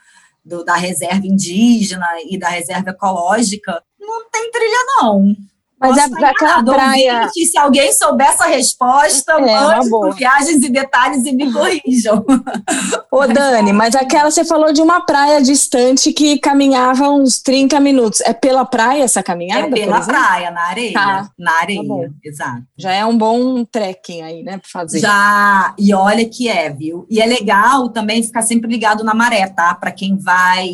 do, 0.44 0.64
da 0.64 0.76
reserva 0.76 1.26
indígena 1.26 2.06
e 2.28 2.38
da 2.38 2.48
reserva 2.48 2.90
ecológica. 2.90 3.82
Não 3.98 4.30
tem 4.30 4.50
trilha, 4.50 4.84
não. 5.00 5.34
Mas 5.80 5.96
é 5.96 6.24
aquela 6.26 6.62
praia. 6.62 7.14
Ouvinte, 7.20 7.46
se 7.46 7.56
alguém 7.56 7.90
souber 7.92 8.28
essa 8.28 8.44
resposta, 8.44 9.32
é, 9.32 9.40
mande 9.40 9.88
por 9.88 10.14
viagens 10.14 10.62
e 10.62 10.68
detalhes 10.68 11.24
e 11.24 11.32
me 11.32 11.50
corrijam. 11.50 12.22
Ô, 13.10 13.26
Dani, 13.26 13.72
mas 13.72 13.94
aquela 13.94 14.30
você 14.30 14.44
falou 14.44 14.72
de 14.72 14.82
uma 14.82 15.00
praia 15.00 15.40
distante 15.40 16.12
que 16.12 16.38
caminhava 16.38 17.08
uns 17.08 17.40
30 17.40 17.80
minutos. 17.80 18.20
É 18.20 18.34
pela 18.34 18.64
praia 18.66 19.04
essa 19.04 19.22
caminhada? 19.22 19.68
É 19.68 19.70
pela 19.70 20.00
praia, 20.02 20.50
na 20.50 20.62
areia. 20.68 20.92
Tá. 20.92 21.30
Na 21.38 21.52
areia, 21.60 21.82
tá 21.82 22.10
exato. 22.22 22.62
Já 22.76 22.92
é 22.92 23.04
um 23.06 23.16
bom 23.16 23.64
trekking 23.64 24.20
aí, 24.20 24.42
né, 24.42 24.58
para 24.58 24.68
fazer. 24.70 25.00
Já, 25.00 25.74
e 25.78 25.94
olha 25.94 26.28
que 26.28 26.46
é, 26.48 26.68
viu? 26.68 27.06
E 27.08 27.20
é 27.22 27.26
legal 27.26 27.88
também 27.88 28.22
ficar 28.22 28.42
sempre 28.42 28.70
ligado 28.70 29.02
na 29.02 29.14
maré, 29.14 29.46
tá? 29.48 29.74
Para 29.74 29.92
quem 29.92 30.18
vai 30.18 30.68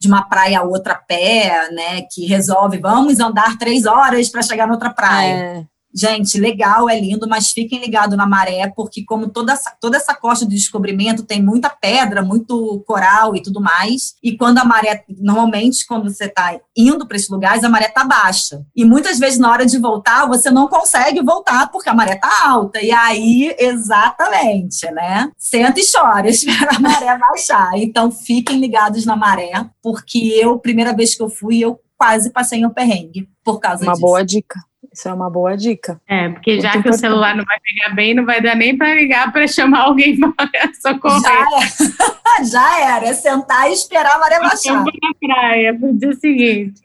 de 0.00 0.08
uma 0.08 0.22
praia 0.22 0.60
a 0.60 0.62
outra 0.62 0.94
pé, 0.94 1.70
né? 1.72 2.02
Que 2.02 2.26
resolve, 2.26 2.78
vamos 2.78 3.18
andar 3.20 3.58
três 3.58 3.86
horas 3.86 4.28
para 4.28 4.42
chegar 4.42 4.66
na 4.66 4.74
outra 4.74 4.90
praia. 4.90 5.32
É. 5.32 5.66
Gente, 5.94 6.38
legal, 6.38 6.88
é 6.88 7.00
lindo, 7.00 7.28
mas 7.28 7.50
fiquem 7.50 7.80
ligados 7.80 8.16
na 8.16 8.26
maré, 8.26 8.70
porque 8.74 9.04
como 9.04 9.28
toda 9.28 9.52
essa, 9.52 9.70
toda 9.80 9.96
essa 9.96 10.14
costa 10.14 10.46
de 10.46 10.54
descobrimento 10.54 11.24
tem 11.24 11.42
muita 11.42 11.70
pedra, 11.70 12.22
muito 12.22 12.82
coral 12.86 13.34
e 13.34 13.42
tudo 13.42 13.60
mais, 13.60 14.14
e 14.22 14.36
quando 14.36 14.58
a 14.58 14.64
maré, 14.64 15.04
normalmente 15.18 15.86
quando 15.86 16.10
você 16.10 16.26
está 16.26 16.58
indo 16.76 17.06
para 17.06 17.16
esses 17.16 17.28
lugares, 17.28 17.64
a 17.64 17.68
maré 17.68 17.86
está 17.86 18.04
baixa. 18.04 18.64
E 18.76 18.84
muitas 18.84 19.18
vezes 19.18 19.38
na 19.38 19.50
hora 19.50 19.64
de 19.64 19.78
voltar, 19.78 20.26
você 20.26 20.50
não 20.50 20.68
consegue 20.68 21.22
voltar 21.22 21.70
porque 21.70 21.88
a 21.88 21.94
maré 21.94 22.14
está 22.14 22.30
alta. 22.44 22.80
E 22.80 22.92
aí, 22.92 23.54
exatamente, 23.58 24.90
né? 24.92 25.30
Senta 25.36 25.80
e 25.80 25.84
chora, 25.90 26.28
espera 26.30 26.76
a 26.76 26.80
maré 26.80 27.18
baixar. 27.18 27.70
Então, 27.76 28.10
fiquem 28.10 28.60
ligados 28.60 29.04
na 29.04 29.16
maré, 29.16 29.68
porque 29.82 30.18
eu, 30.18 30.58
primeira 30.58 30.94
vez 30.94 31.14
que 31.14 31.22
eu 31.22 31.30
fui, 31.30 31.58
eu 31.58 31.80
quase 31.96 32.30
passei 32.30 32.64
um 32.64 32.70
perrengue 32.70 33.28
por 33.44 33.58
causa 33.58 33.82
Uma 33.82 33.92
disso. 33.92 34.02
boa 34.02 34.24
dica. 34.24 34.60
Isso 34.92 35.08
é 35.08 35.12
uma 35.12 35.30
boa 35.30 35.56
dica. 35.56 36.00
É, 36.08 36.28
porque 36.28 36.52
Muito 36.52 36.62
já 36.62 36.72
que 36.72 36.78
importante. 36.78 36.96
o 36.98 37.00
celular 37.00 37.36
não 37.36 37.44
vai 37.44 37.58
pegar 37.60 37.94
bem, 37.94 38.14
não 38.14 38.24
vai 38.24 38.40
dar 38.40 38.56
nem 38.56 38.76
para 38.76 38.94
ligar 38.94 39.32
para 39.32 39.46
chamar 39.46 39.80
alguém 39.82 40.18
para 40.18 40.48
socorrer. 40.80 41.20
Já 41.22 41.30
era. 41.32 42.44
já 42.50 42.80
era. 42.96 43.06
É 43.06 43.14
sentar 43.14 43.70
e 43.70 43.72
esperar 43.74 44.16
a 44.16 44.18
maré 44.18 44.40
baixar. 44.40 44.84
na 44.84 44.92
praia 45.20 45.78
pro 45.78 45.92
dia 45.96 46.12
seguinte. 46.14 46.80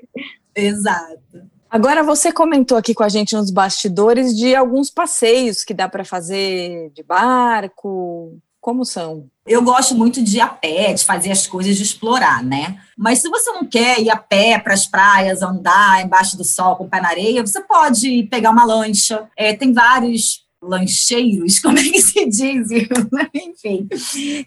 Exato. 0.56 1.24
Agora, 1.70 2.04
você 2.04 2.32
comentou 2.32 2.78
aqui 2.78 2.94
com 2.94 3.04
a 3.04 3.10
gente 3.10 3.36
nos 3.36 3.50
bastidores 3.50 4.38
de 4.38 4.54
alguns 4.54 4.92
passeios 4.92 5.64
que 5.64 5.74
dá 5.74 5.90
para 5.90 6.06
fazer 6.06 6.92
de 6.94 7.02
barco. 7.02 8.38
Como 8.64 8.86
são? 8.86 9.26
Eu 9.46 9.62
gosto 9.62 9.94
muito 9.94 10.24
de 10.24 10.38
ir 10.38 10.40
a 10.40 10.48
pé, 10.48 10.94
de 10.94 11.04
fazer 11.04 11.32
as 11.32 11.46
coisas, 11.46 11.76
de 11.76 11.84
explorar, 11.84 12.42
né? 12.42 12.80
Mas 12.98 13.20
se 13.20 13.28
você 13.28 13.52
não 13.52 13.66
quer 13.66 14.00
ir 14.00 14.10
a 14.10 14.16
pé 14.16 14.58
para 14.58 14.74
as 14.74 14.88
praias, 14.88 15.42
andar 15.42 16.02
embaixo 16.02 16.38
do 16.38 16.46
sol 16.46 16.78
com 16.78 16.86
o 16.86 16.90
pé 16.90 17.02
na 17.02 17.10
areia, 17.10 17.46
você 17.46 17.60
pode 17.60 18.24
pegar 18.32 18.52
uma 18.52 18.64
lancha. 18.64 19.28
É, 19.36 19.54
tem 19.54 19.74
vários 19.74 20.43
lancheiros, 20.64 21.60
como 21.62 21.78
é 21.78 21.84
que 21.84 22.02
se 22.02 22.26
diz? 22.26 22.68
Enfim, 23.34 23.88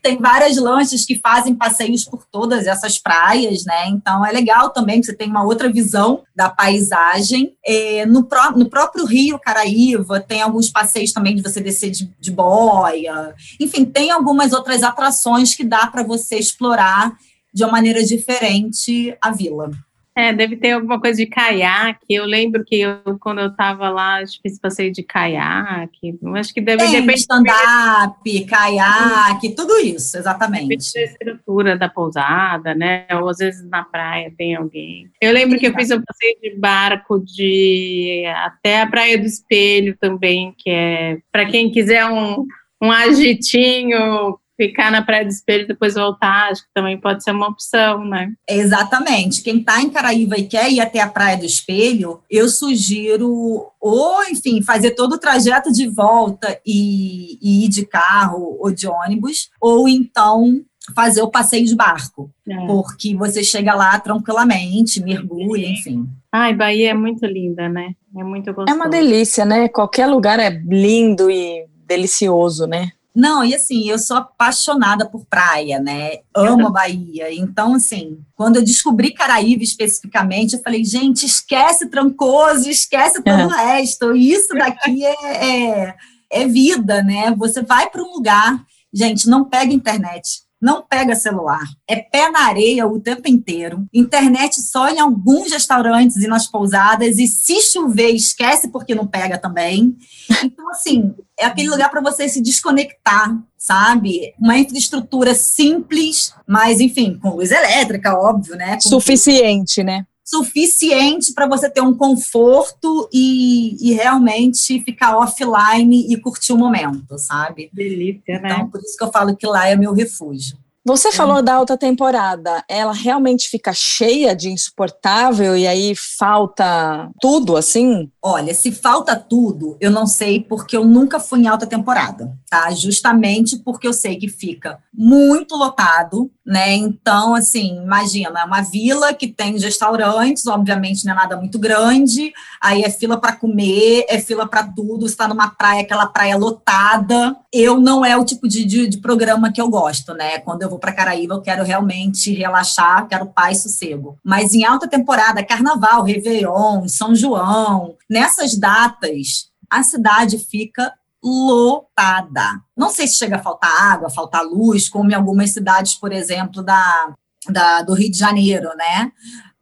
tem 0.02 0.18
várias 0.18 0.56
lanchas 0.56 1.04
que 1.04 1.18
fazem 1.18 1.54
passeios 1.54 2.04
por 2.04 2.24
todas 2.26 2.66
essas 2.66 2.98
praias, 2.98 3.64
né? 3.64 3.88
Então 3.88 4.24
é 4.24 4.32
legal 4.32 4.70
também 4.70 5.00
que 5.00 5.06
você 5.06 5.14
tem 5.14 5.28
uma 5.28 5.44
outra 5.44 5.70
visão 5.70 6.22
da 6.34 6.48
paisagem. 6.48 7.54
É, 7.64 8.06
no, 8.06 8.24
pró 8.24 8.52
no 8.52 8.68
próprio 8.68 9.04
Rio 9.04 9.38
Caraíva 9.38 10.20
tem 10.20 10.42
alguns 10.42 10.70
passeios 10.70 11.12
também 11.12 11.36
de 11.36 11.42
você 11.42 11.60
descer 11.60 11.90
de, 11.90 12.10
de 12.18 12.30
boia. 12.30 13.34
Enfim, 13.60 13.84
tem 13.84 14.10
algumas 14.10 14.52
outras 14.52 14.82
atrações 14.82 15.54
que 15.54 15.64
dá 15.64 15.86
para 15.86 16.02
você 16.02 16.36
explorar 16.36 17.16
de 17.52 17.64
uma 17.64 17.72
maneira 17.72 18.04
diferente 18.04 19.16
a 19.20 19.30
vila. 19.30 19.70
É, 20.16 20.32
deve 20.32 20.56
ter 20.56 20.72
alguma 20.72 20.98
coisa 20.98 21.18
de 21.18 21.26
caiaque. 21.26 22.06
Eu 22.08 22.24
lembro 22.24 22.64
que 22.64 22.80
eu, 22.80 23.18
quando 23.20 23.40
eu 23.40 23.48
estava 23.48 23.90
lá, 23.90 24.22
fiz 24.42 24.58
passeio 24.58 24.90
de 24.90 25.02
caiaque. 25.02 26.18
Acho 26.34 26.54
que 26.54 26.60
deve 26.62 26.82
Tem 26.82 27.14
stand-up, 27.16 28.46
caiaque, 28.46 29.54
tudo 29.54 29.76
isso, 29.78 30.16
exatamente. 30.16 30.68
Depende 30.68 30.92
da 30.94 31.02
estrutura 31.02 31.76
da 31.76 31.90
pousada, 31.90 32.74
né? 32.74 33.06
Ou 33.20 33.28
às 33.28 33.36
vezes 33.36 33.68
na 33.68 33.84
praia 33.84 34.32
tem 34.38 34.54
alguém. 34.54 35.10
Eu 35.20 35.34
lembro 35.34 35.58
que 35.58 35.66
eu 35.66 35.74
fiz 35.74 35.90
um 35.90 36.00
passeio 36.02 36.38
de 36.40 36.58
barco 36.58 37.18
de 37.20 38.24
até 38.36 38.80
a 38.80 38.86
Praia 38.86 39.18
do 39.18 39.26
Espelho 39.26 39.94
também, 40.00 40.54
que 40.56 40.70
é 40.70 41.18
para 41.30 41.44
quem 41.44 41.70
quiser 41.70 42.06
um, 42.06 42.46
um 42.82 42.90
agitinho 42.90 44.38
ficar 44.56 44.90
na 44.90 45.02
Praia 45.02 45.24
do 45.24 45.30
Espelho 45.30 45.64
e 45.64 45.68
depois 45.68 45.94
voltar, 45.94 46.50
acho 46.50 46.62
que 46.62 46.68
também 46.74 46.98
pode 46.98 47.22
ser 47.22 47.32
uma 47.32 47.48
opção, 47.48 48.04
né? 48.04 48.32
Exatamente. 48.48 49.42
Quem 49.42 49.58
está 49.58 49.80
em 49.82 49.90
Caraíva 49.90 50.36
e 50.38 50.46
quer 50.46 50.70
ir 50.70 50.80
até 50.80 51.00
a 51.00 51.08
Praia 51.08 51.36
do 51.36 51.44
Espelho, 51.44 52.20
eu 52.30 52.48
sugiro 52.48 53.70
ou, 53.80 54.24
enfim, 54.30 54.62
fazer 54.62 54.92
todo 54.92 55.14
o 55.14 55.18
trajeto 55.18 55.70
de 55.72 55.86
volta 55.88 56.58
e, 56.66 57.38
e 57.40 57.64
ir 57.66 57.68
de 57.68 57.86
carro 57.86 58.56
ou 58.58 58.72
de 58.72 58.88
ônibus, 58.88 59.50
ou 59.60 59.88
então 59.88 60.64
fazer 60.94 61.22
o 61.22 61.30
passeio 61.30 61.64
de 61.64 61.74
barco, 61.74 62.30
é. 62.48 62.66
porque 62.66 63.14
você 63.16 63.42
chega 63.42 63.74
lá 63.74 63.98
tranquilamente, 63.98 65.02
mergulha, 65.02 65.66
enfim. 65.66 66.06
Ai, 66.30 66.54
Bahia 66.54 66.90
é 66.90 66.94
muito 66.94 67.26
linda, 67.26 67.68
né? 67.68 67.94
É 68.16 68.22
muito 68.22 68.46
gostoso. 68.52 68.70
É 68.70 68.74
uma 68.74 68.88
delícia, 68.88 69.44
né? 69.44 69.68
Qualquer 69.68 70.06
lugar 70.06 70.38
é 70.38 70.50
lindo 70.50 71.30
e 71.30 71.66
delicioso, 71.86 72.66
né? 72.66 72.92
Não, 73.16 73.42
e 73.42 73.54
assim, 73.54 73.88
eu 73.88 73.98
sou 73.98 74.18
apaixonada 74.18 75.08
por 75.08 75.24
praia, 75.24 75.80
né? 75.80 76.18
Amo 76.34 76.66
a 76.66 76.70
Bahia. 76.70 77.32
Então, 77.32 77.74
assim, 77.74 78.18
quando 78.34 78.56
eu 78.56 78.64
descobri 78.64 79.10
Caraíba 79.10 79.62
especificamente, 79.62 80.54
eu 80.54 80.62
falei, 80.62 80.84
gente, 80.84 81.24
esquece 81.24 81.88
Trancoso, 81.88 82.68
esquece 82.68 83.22
todo 83.22 83.40
é. 83.40 83.46
o 83.46 83.48
resto. 83.48 84.14
Isso 84.14 84.52
daqui 84.54 85.02
é, 85.02 85.86
é, 85.86 85.96
é 86.30 86.46
vida, 86.46 87.02
né? 87.02 87.34
Você 87.38 87.62
vai 87.62 87.88
para 87.88 88.02
um 88.02 88.12
lugar, 88.12 88.62
gente, 88.92 89.28
não 89.30 89.46
pega 89.46 89.72
internet 89.72 90.45
não 90.60 90.82
pega 90.82 91.14
celular. 91.14 91.64
É 91.88 91.96
pé 91.96 92.30
na 92.30 92.46
areia 92.46 92.86
o 92.86 93.00
tempo 93.00 93.28
inteiro. 93.28 93.86
Internet 93.92 94.60
só 94.60 94.88
em 94.88 94.98
alguns 94.98 95.52
restaurantes 95.52 96.16
e 96.16 96.26
nas 96.26 96.46
pousadas. 96.46 97.18
E 97.18 97.26
se 97.26 97.60
chover, 97.60 98.10
esquece 98.10 98.68
porque 98.68 98.94
não 98.94 99.06
pega 99.06 99.38
também. 99.38 99.96
Então, 100.42 100.68
assim, 100.70 101.14
é 101.38 101.44
aquele 101.44 101.68
lugar 101.68 101.90
para 101.90 102.00
você 102.00 102.28
se 102.28 102.40
desconectar, 102.40 103.36
sabe? 103.56 104.34
Uma 104.38 104.58
infraestrutura 104.58 105.34
simples, 105.34 106.32
mas, 106.46 106.80
enfim, 106.80 107.18
com 107.20 107.36
luz 107.36 107.50
elétrica, 107.50 108.18
óbvio, 108.18 108.56
né? 108.56 108.78
Com 108.82 108.88
Suficiente, 108.88 109.84
né? 109.84 110.06
Suficiente 110.26 111.32
para 111.32 111.46
você 111.46 111.70
ter 111.70 111.80
um 111.80 111.94
conforto 111.94 113.08
e, 113.12 113.76
e, 113.80 113.94
realmente 113.94 114.82
ficar 114.82 115.16
offline 115.16 116.12
e 116.12 116.16
curtir 116.16 116.52
o 116.52 116.58
momento, 116.58 117.16
sabe? 117.16 117.70
Delícia, 117.72 118.40
né? 118.40 118.50
Então, 118.52 118.68
por 118.68 118.80
isso 118.80 118.96
que 118.96 119.04
eu 119.04 119.12
falo 119.12 119.36
que 119.36 119.46
lá 119.46 119.68
é 119.68 119.76
meu 119.76 119.92
refúgio. 119.92 120.58
Você 120.84 121.10
falou 121.10 121.42
da 121.42 121.54
alta 121.54 121.76
temporada, 121.76 122.64
ela 122.68 122.92
realmente 122.92 123.48
fica 123.48 123.72
cheia 123.72 124.36
de 124.36 124.50
insuportável 124.50 125.56
e 125.56 125.66
aí 125.66 125.96
falta 125.96 127.10
tudo 127.20 127.56
assim? 127.56 128.08
Olha, 128.22 128.54
se 128.54 128.70
falta 128.70 129.16
tudo, 129.16 129.76
eu 129.80 129.90
não 129.90 130.06
sei 130.06 130.40
porque 130.40 130.76
eu 130.76 130.84
nunca 130.84 131.18
fui 131.18 131.40
em 131.40 131.48
alta 131.48 131.66
temporada, 131.66 132.32
tá? 132.48 132.70
Justamente 132.70 133.56
porque 133.56 133.88
eu 133.88 133.92
sei 133.92 134.14
que 134.14 134.28
fica 134.28 134.78
muito 134.94 135.56
lotado, 135.56 136.30
né? 136.46 136.74
Então, 136.74 137.34
assim, 137.34 137.82
imagina, 137.82 138.40
é 138.40 138.44
uma 138.44 138.62
vila 138.62 139.12
que 139.12 139.26
tem 139.26 139.58
restaurantes, 139.58 140.46
obviamente 140.46 141.04
não 141.04 141.12
é 141.12 141.16
nada 141.16 141.36
muito 141.36 141.58
grande, 141.58 142.32
aí 142.60 142.82
é 142.82 142.90
fila 142.90 143.20
para 143.20 143.34
comer, 143.34 144.06
é 144.08 144.20
fila 144.20 144.46
para 144.46 144.62
tudo, 144.62 145.06
está 145.06 145.26
numa 145.26 145.50
praia, 145.50 145.82
aquela 145.82 146.06
praia 146.06 146.36
lotada. 146.36 147.36
Eu 147.52 147.80
não 147.80 148.04
é 148.04 148.16
o 148.16 148.24
tipo 148.24 148.46
de, 148.46 148.64
de, 148.64 148.86
de 148.86 148.98
programa 148.98 149.50
que 149.52 149.60
eu 149.60 149.68
gosto, 149.68 150.14
né? 150.14 150.38
Quando 150.38 150.62
eu 150.62 150.70
vou 150.70 150.78
para 150.78 150.92
Caraíba, 150.92 151.34
eu 151.34 151.42
quero 151.42 151.64
realmente 151.64 152.32
relaxar, 152.32 153.08
quero 153.08 153.26
paz 153.26 153.58
e 153.58 153.62
sossego. 153.62 154.16
Mas 154.22 154.54
em 154.54 154.64
alta 154.64 154.86
temporada, 154.86 155.44
Carnaval, 155.44 156.04
Réveillon, 156.04 156.86
São 156.86 157.14
João, 157.14 157.96
nessas 158.08 158.56
datas, 158.56 159.50
a 159.68 159.82
cidade 159.82 160.38
fica 160.38 160.92
lotada. 161.26 162.60
Não 162.76 162.88
sei 162.88 163.08
se 163.08 163.16
chega 163.16 163.36
a 163.36 163.42
faltar 163.42 163.70
água, 163.92 164.08
faltar 164.08 164.44
luz, 164.44 164.88
como 164.88 165.10
em 165.10 165.14
algumas 165.14 165.50
cidades, 165.50 165.96
por 165.96 166.12
exemplo, 166.12 166.62
da, 166.62 167.14
da, 167.48 167.82
do 167.82 167.94
Rio 167.94 168.10
de 168.10 168.16
Janeiro, 168.16 168.68
né? 168.76 169.10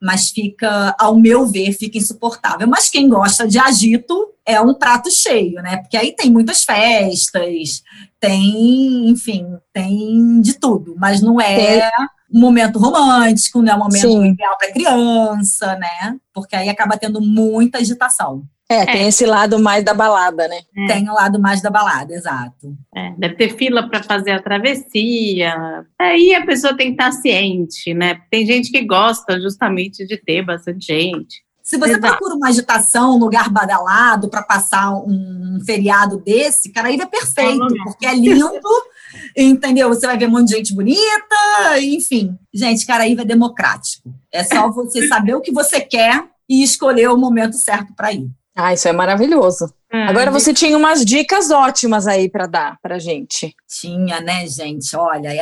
Mas 0.00 0.28
fica, 0.28 0.94
ao 0.98 1.16
meu 1.16 1.46
ver, 1.46 1.72
fica 1.72 1.96
insuportável. 1.96 2.68
Mas 2.68 2.90
quem 2.90 3.08
gosta 3.08 3.48
de 3.48 3.58
agito 3.58 4.34
é 4.44 4.60
um 4.60 4.74
prato 4.74 5.10
cheio, 5.10 5.62
né? 5.62 5.78
Porque 5.78 5.96
aí 5.96 6.14
tem 6.14 6.30
muitas 6.30 6.64
festas, 6.64 7.82
tem, 8.20 9.08
enfim, 9.08 9.46
tem 9.72 10.42
de 10.42 10.54
tudo, 10.58 10.94
mas 10.98 11.22
não 11.22 11.40
é 11.40 11.90
um 12.30 12.40
momento 12.40 12.78
romântico, 12.78 13.62
não 13.62 13.72
é 13.72 13.76
um 13.76 13.78
momento 13.78 14.02
Sim. 14.02 14.32
ideal 14.32 14.58
para 14.58 14.72
criança, 14.72 15.76
né? 15.76 16.18
Porque 16.30 16.54
aí 16.54 16.68
acaba 16.68 16.98
tendo 16.98 17.22
muita 17.22 17.78
agitação. 17.78 18.44
É, 18.68 18.86
tem 18.86 19.02
é. 19.02 19.08
esse 19.08 19.26
lado 19.26 19.58
mais 19.58 19.84
da 19.84 19.92
balada, 19.92 20.48
né? 20.48 20.60
É. 20.76 20.86
Tem 20.86 21.08
o 21.08 21.12
lado 21.12 21.38
mais 21.38 21.60
da 21.60 21.68
balada, 21.68 22.14
exato. 22.14 22.74
É, 22.94 23.12
deve 23.18 23.34
ter 23.34 23.56
fila 23.56 23.88
para 23.88 24.02
fazer 24.02 24.30
a 24.30 24.42
travessia. 24.42 25.84
Aí 25.98 26.34
a 26.34 26.44
pessoa 26.46 26.74
tem 26.74 26.88
que 26.88 27.02
estar 27.02 27.12
ciente, 27.12 27.92
né? 27.92 28.18
Tem 28.30 28.46
gente 28.46 28.70
que 28.70 28.82
gosta 28.82 29.38
justamente 29.38 30.06
de 30.06 30.16
ter 30.16 30.42
bastante 30.42 30.86
gente. 30.86 31.44
Se 31.62 31.78
você 31.78 31.92
Exato. 31.92 32.08
procura 32.08 32.34
uma 32.34 32.48
agitação, 32.48 33.16
um 33.16 33.18
lugar 33.18 33.48
badalado 33.48 34.28
para 34.28 34.42
passar 34.42 34.92
um 34.92 35.58
feriado 35.64 36.18
desse, 36.18 36.70
Caraíba 36.70 37.04
é 37.04 37.06
perfeito, 37.06 37.66
porque 37.84 38.04
é 38.04 38.14
lindo, 38.14 38.60
entendeu? 39.34 39.88
Você 39.88 40.06
vai 40.06 40.18
ver 40.18 40.28
um 40.28 40.32
monte 40.32 40.48
de 40.48 40.56
gente 40.56 40.74
bonita, 40.74 41.80
enfim. 41.80 42.36
Gente, 42.52 42.84
Caraíba 42.84 43.22
é 43.22 43.24
democrático. 43.24 44.14
É 44.30 44.44
só 44.44 44.70
você 44.70 45.08
saber 45.08 45.34
o 45.36 45.40
que 45.40 45.52
você 45.52 45.80
quer 45.80 46.22
e 46.46 46.62
escolher 46.62 47.08
o 47.08 47.16
momento 47.16 47.56
certo 47.56 47.94
para 47.96 48.12
ir. 48.12 48.28
Ah, 48.56 48.72
isso 48.72 48.86
é 48.86 48.92
maravilhoso. 48.92 49.72
É, 49.92 50.04
Agora 50.04 50.30
você 50.30 50.50
gente... 50.50 50.58
tinha 50.58 50.78
umas 50.78 51.04
dicas 51.04 51.50
ótimas 51.50 52.06
aí 52.06 52.28
para 52.28 52.46
dar 52.46 52.78
para 52.80 53.00
gente. 53.00 53.54
Tinha, 53.68 54.20
né, 54.20 54.46
gente? 54.46 54.96
Olha, 54.96 55.32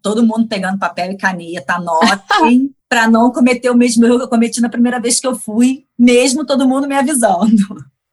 todo 0.00 0.24
mundo 0.24 0.46
pegando 0.46 0.78
papel 0.78 1.10
e 1.10 1.16
caneta, 1.16 1.74
anotem 1.74 2.70
para 2.88 3.08
não 3.08 3.32
cometer 3.32 3.70
o 3.70 3.76
mesmo 3.76 4.06
erro 4.06 4.18
que 4.18 4.24
eu 4.24 4.28
cometi 4.28 4.60
na 4.60 4.68
primeira 4.68 5.00
vez 5.00 5.18
que 5.18 5.26
eu 5.26 5.34
fui, 5.34 5.84
mesmo 5.98 6.46
todo 6.46 6.66
mundo 6.66 6.86
me 6.86 6.94
avisando. 6.94 7.56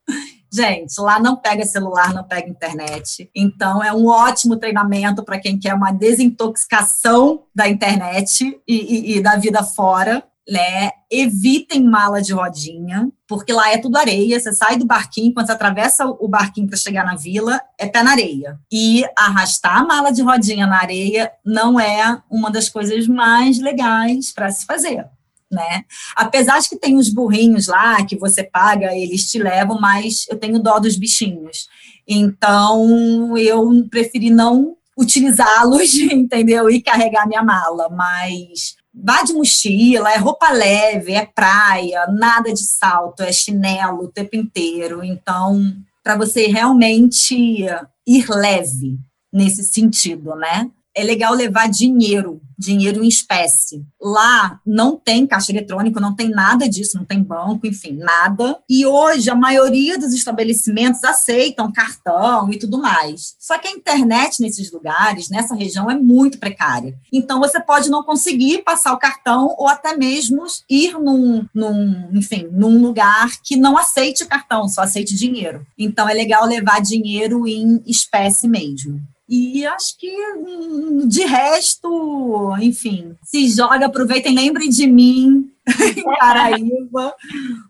Gente, 0.52 1.00
lá 1.00 1.20
não 1.20 1.36
pega 1.36 1.66
celular, 1.66 2.14
não 2.14 2.24
pega 2.24 2.50
internet. 2.50 3.30
Então, 3.36 3.84
é 3.84 3.92
um 3.94 4.08
ótimo 4.08 4.56
treinamento 4.56 5.24
para 5.24 5.40
quem 5.40 5.60
quer 5.60 5.74
uma 5.74 5.92
desintoxicação 5.92 7.44
da 7.54 7.68
internet 7.68 8.60
e, 8.68 8.76
e, 8.76 9.18
e 9.18 9.22
da 9.22 9.36
vida 9.36 9.62
fora 9.62 10.24
né? 10.50 10.92
Evitem 11.12 11.84
mala 11.84 12.22
de 12.22 12.32
rodinha, 12.32 13.10
porque 13.28 13.52
lá 13.52 13.72
é 13.72 13.78
tudo 13.78 13.98
areia. 13.98 14.40
Você 14.40 14.54
sai 14.54 14.78
do 14.78 14.86
barquinho, 14.86 15.34
quando 15.34 15.48
você 15.48 15.52
atravessa 15.52 16.06
o 16.06 16.28
barquinho 16.28 16.68
para 16.68 16.78
chegar 16.78 17.06
na 17.06 17.16
vila, 17.16 17.62
é 17.78 17.86
pé 17.86 18.02
na 18.02 18.12
areia. 18.12 18.58
E 18.72 19.04
arrastar 19.18 19.78
a 19.78 19.86
mala 19.86 20.12
de 20.12 20.22
rodinha 20.22 20.66
na 20.66 20.80
areia 20.80 21.32
não 21.46 21.80
é 21.80 22.22
uma 22.32 22.50
das 22.50 22.70
coisas 22.70 23.08
mais 23.08 23.60
legais 23.60 24.32
para 24.32 24.50
se 24.50 24.66
fazer. 24.66 25.06
Né? 25.52 25.84
Apesar 26.16 26.60
de 26.60 26.70
que 26.70 26.78
tem 26.78 26.98
os 26.98 27.10
burrinhos 27.10 27.68
lá 27.68 28.06
que 28.06 28.18
você 28.18 28.44
paga, 28.44 28.94
eles 28.96 29.30
te 29.30 29.40
levam, 29.40 29.80
mas 29.80 30.26
eu 30.30 30.38
tenho 30.38 30.60
dó 30.60 30.80
dos 30.80 30.98
bichinhos. 30.98 31.68
Então 32.08 33.38
eu 33.38 33.88
preferi 33.90 34.30
não 34.30 34.78
utilizá-los, 34.98 35.94
entendeu? 36.12 36.70
E 36.70 36.82
carregar 36.82 37.28
minha 37.28 37.44
mala, 37.44 37.90
mas 37.90 38.77
vá 39.04 39.24
de 39.24 39.34
mochila, 39.34 40.12
é 40.12 40.18
roupa 40.18 40.52
leve, 40.52 41.14
é 41.14 41.26
praia, 41.26 42.08
nada 42.08 42.54
de 42.54 42.64
salto, 42.64 43.22
é 43.22 43.32
chinelo 43.32 44.06
o 44.06 44.12
tempo 44.12 44.36
inteiro. 44.36 45.04
Então, 45.04 45.76
para 46.04 46.16
você 46.16 46.48
realmente 46.48 47.66
ir 48.08 48.30
leve 48.30 48.98
nesse 49.32 49.64
sentido, 49.64 50.36
né? 50.36 50.70
É 50.98 51.04
legal 51.04 51.32
levar 51.32 51.70
dinheiro, 51.70 52.42
dinheiro 52.58 53.04
em 53.04 53.08
espécie. 53.08 53.86
Lá 54.02 54.60
não 54.66 54.98
tem 54.98 55.28
caixa 55.28 55.52
eletrônico, 55.52 56.00
não 56.00 56.16
tem 56.16 56.28
nada 56.28 56.68
disso, 56.68 56.98
não 56.98 57.06
tem 57.06 57.22
banco, 57.22 57.68
enfim, 57.68 57.94
nada. 57.94 58.58
E 58.68 58.84
hoje 58.84 59.30
a 59.30 59.36
maioria 59.36 59.96
dos 60.00 60.12
estabelecimentos 60.12 61.04
aceitam 61.04 61.72
cartão 61.72 62.52
e 62.52 62.58
tudo 62.58 62.80
mais. 62.80 63.36
Só 63.40 63.60
que 63.60 63.68
a 63.68 63.72
internet 63.72 64.42
nesses 64.42 64.72
lugares, 64.72 65.30
nessa 65.30 65.54
região, 65.54 65.90
é 65.90 65.94
muito 65.94 66.40
precária. 66.40 66.98
Então 67.14 67.40
você 67.40 67.62
pode 67.62 67.92
não 67.92 68.02
conseguir 68.02 68.64
passar 68.64 68.92
o 68.94 69.00
cartão 69.00 69.54
ou 69.56 69.68
até 69.68 69.96
mesmo 69.96 70.46
ir 70.68 70.94
num, 70.94 71.46
num 71.54 72.10
enfim, 72.12 72.50
num 72.52 72.82
lugar 72.82 73.30
que 73.44 73.56
não 73.56 73.78
aceite 73.78 74.26
cartão, 74.26 74.68
só 74.68 74.82
aceite 74.82 75.16
dinheiro. 75.16 75.64
Então 75.78 76.10
é 76.10 76.14
legal 76.16 76.44
levar 76.44 76.82
dinheiro 76.82 77.48
em 77.48 77.84
espécie 77.86 78.48
mesmo. 78.48 79.00
E 79.30 79.66
acho 79.66 79.98
que 79.98 80.10
hum, 80.38 81.06
de 81.06 81.26
resto, 81.26 82.56
enfim, 82.62 83.16
se 83.24 83.50
joga, 83.50 83.88
aproveitem, 83.88 84.34
lembrem 84.34 84.70
de 84.70 84.88
mim 84.88 85.52
em 85.68 86.04
Paraíba, 86.18 87.14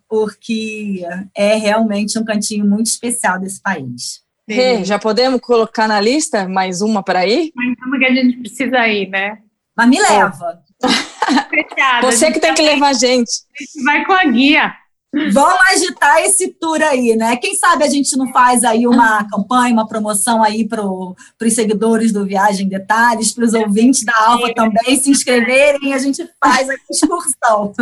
porque 0.07 1.03
é 1.35 1.55
realmente 1.55 2.19
um 2.19 2.23
cantinho 2.23 2.65
muito 2.65 2.85
especial 2.85 3.39
desse 3.39 3.59
país. 3.59 4.21
Rê, 4.47 4.85
já 4.85 4.97
podemos 4.97 5.41
colocar 5.41 5.87
na 5.87 5.99
lista 5.99 6.47
mais 6.47 6.81
uma 6.81 7.03
para 7.03 7.25
ir? 7.25 7.51
Mais 7.53 7.75
uma 7.85 7.99
que 7.99 8.05
a 8.05 8.13
gente 8.13 8.37
precisa 8.37 8.87
ir, 8.87 9.09
né? 9.09 9.39
Mas 9.75 9.89
me 9.89 9.99
leva. 9.99 10.63
Você 12.03 12.31
que 12.31 12.39
tem 12.39 12.53
que 12.53 12.61
levar 12.61 12.89
a 12.89 12.93
gente. 12.93 13.31
A 13.59 13.63
gente 13.63 13.83
vai 13.83 14.05
com 14.05 14.13
a 14.13 14.23
guia. 14.25 14.73
Vamos 15.13 15.67
agitar 15.71 16.19
esse 16.19 16.49
tour 16.49 16.81
aí, 16.81 17.15
né? 17.15 17.37
Quem 17.37 17.55
sabe 17.55 17.83
a 17.83 17.89
gente 17.89 18.15
não 18.17 18.31
faz 18.31 18.63
aí 18.63 18.85
uma 18.85 19.23
campanha, 19.29 19.73
uma 19.73 19.87
promoção 19.87 20.43
aí 20.43 20.67
para 20.67 20.83
os 20.85 21.53
seguidores 21.53 22.11
do 22.11 22.25
Viagem 22.25 22.67
Detalhes, 22.67 23.31
para 23.31 23.45
os 23.45 23.53
ouvintes 23.53 24.03
da 24.03 24.13
Alfa 24.15 24.53
também 24.53 24.97
se 25.01 25.09
inscreverem 25.09 25.89
e 25.89 25.93
a 25.93 25.97
gente 25.97 26.27
faz 26.43 26.69
a 26.69 26.75
excursão. 26.89 27.73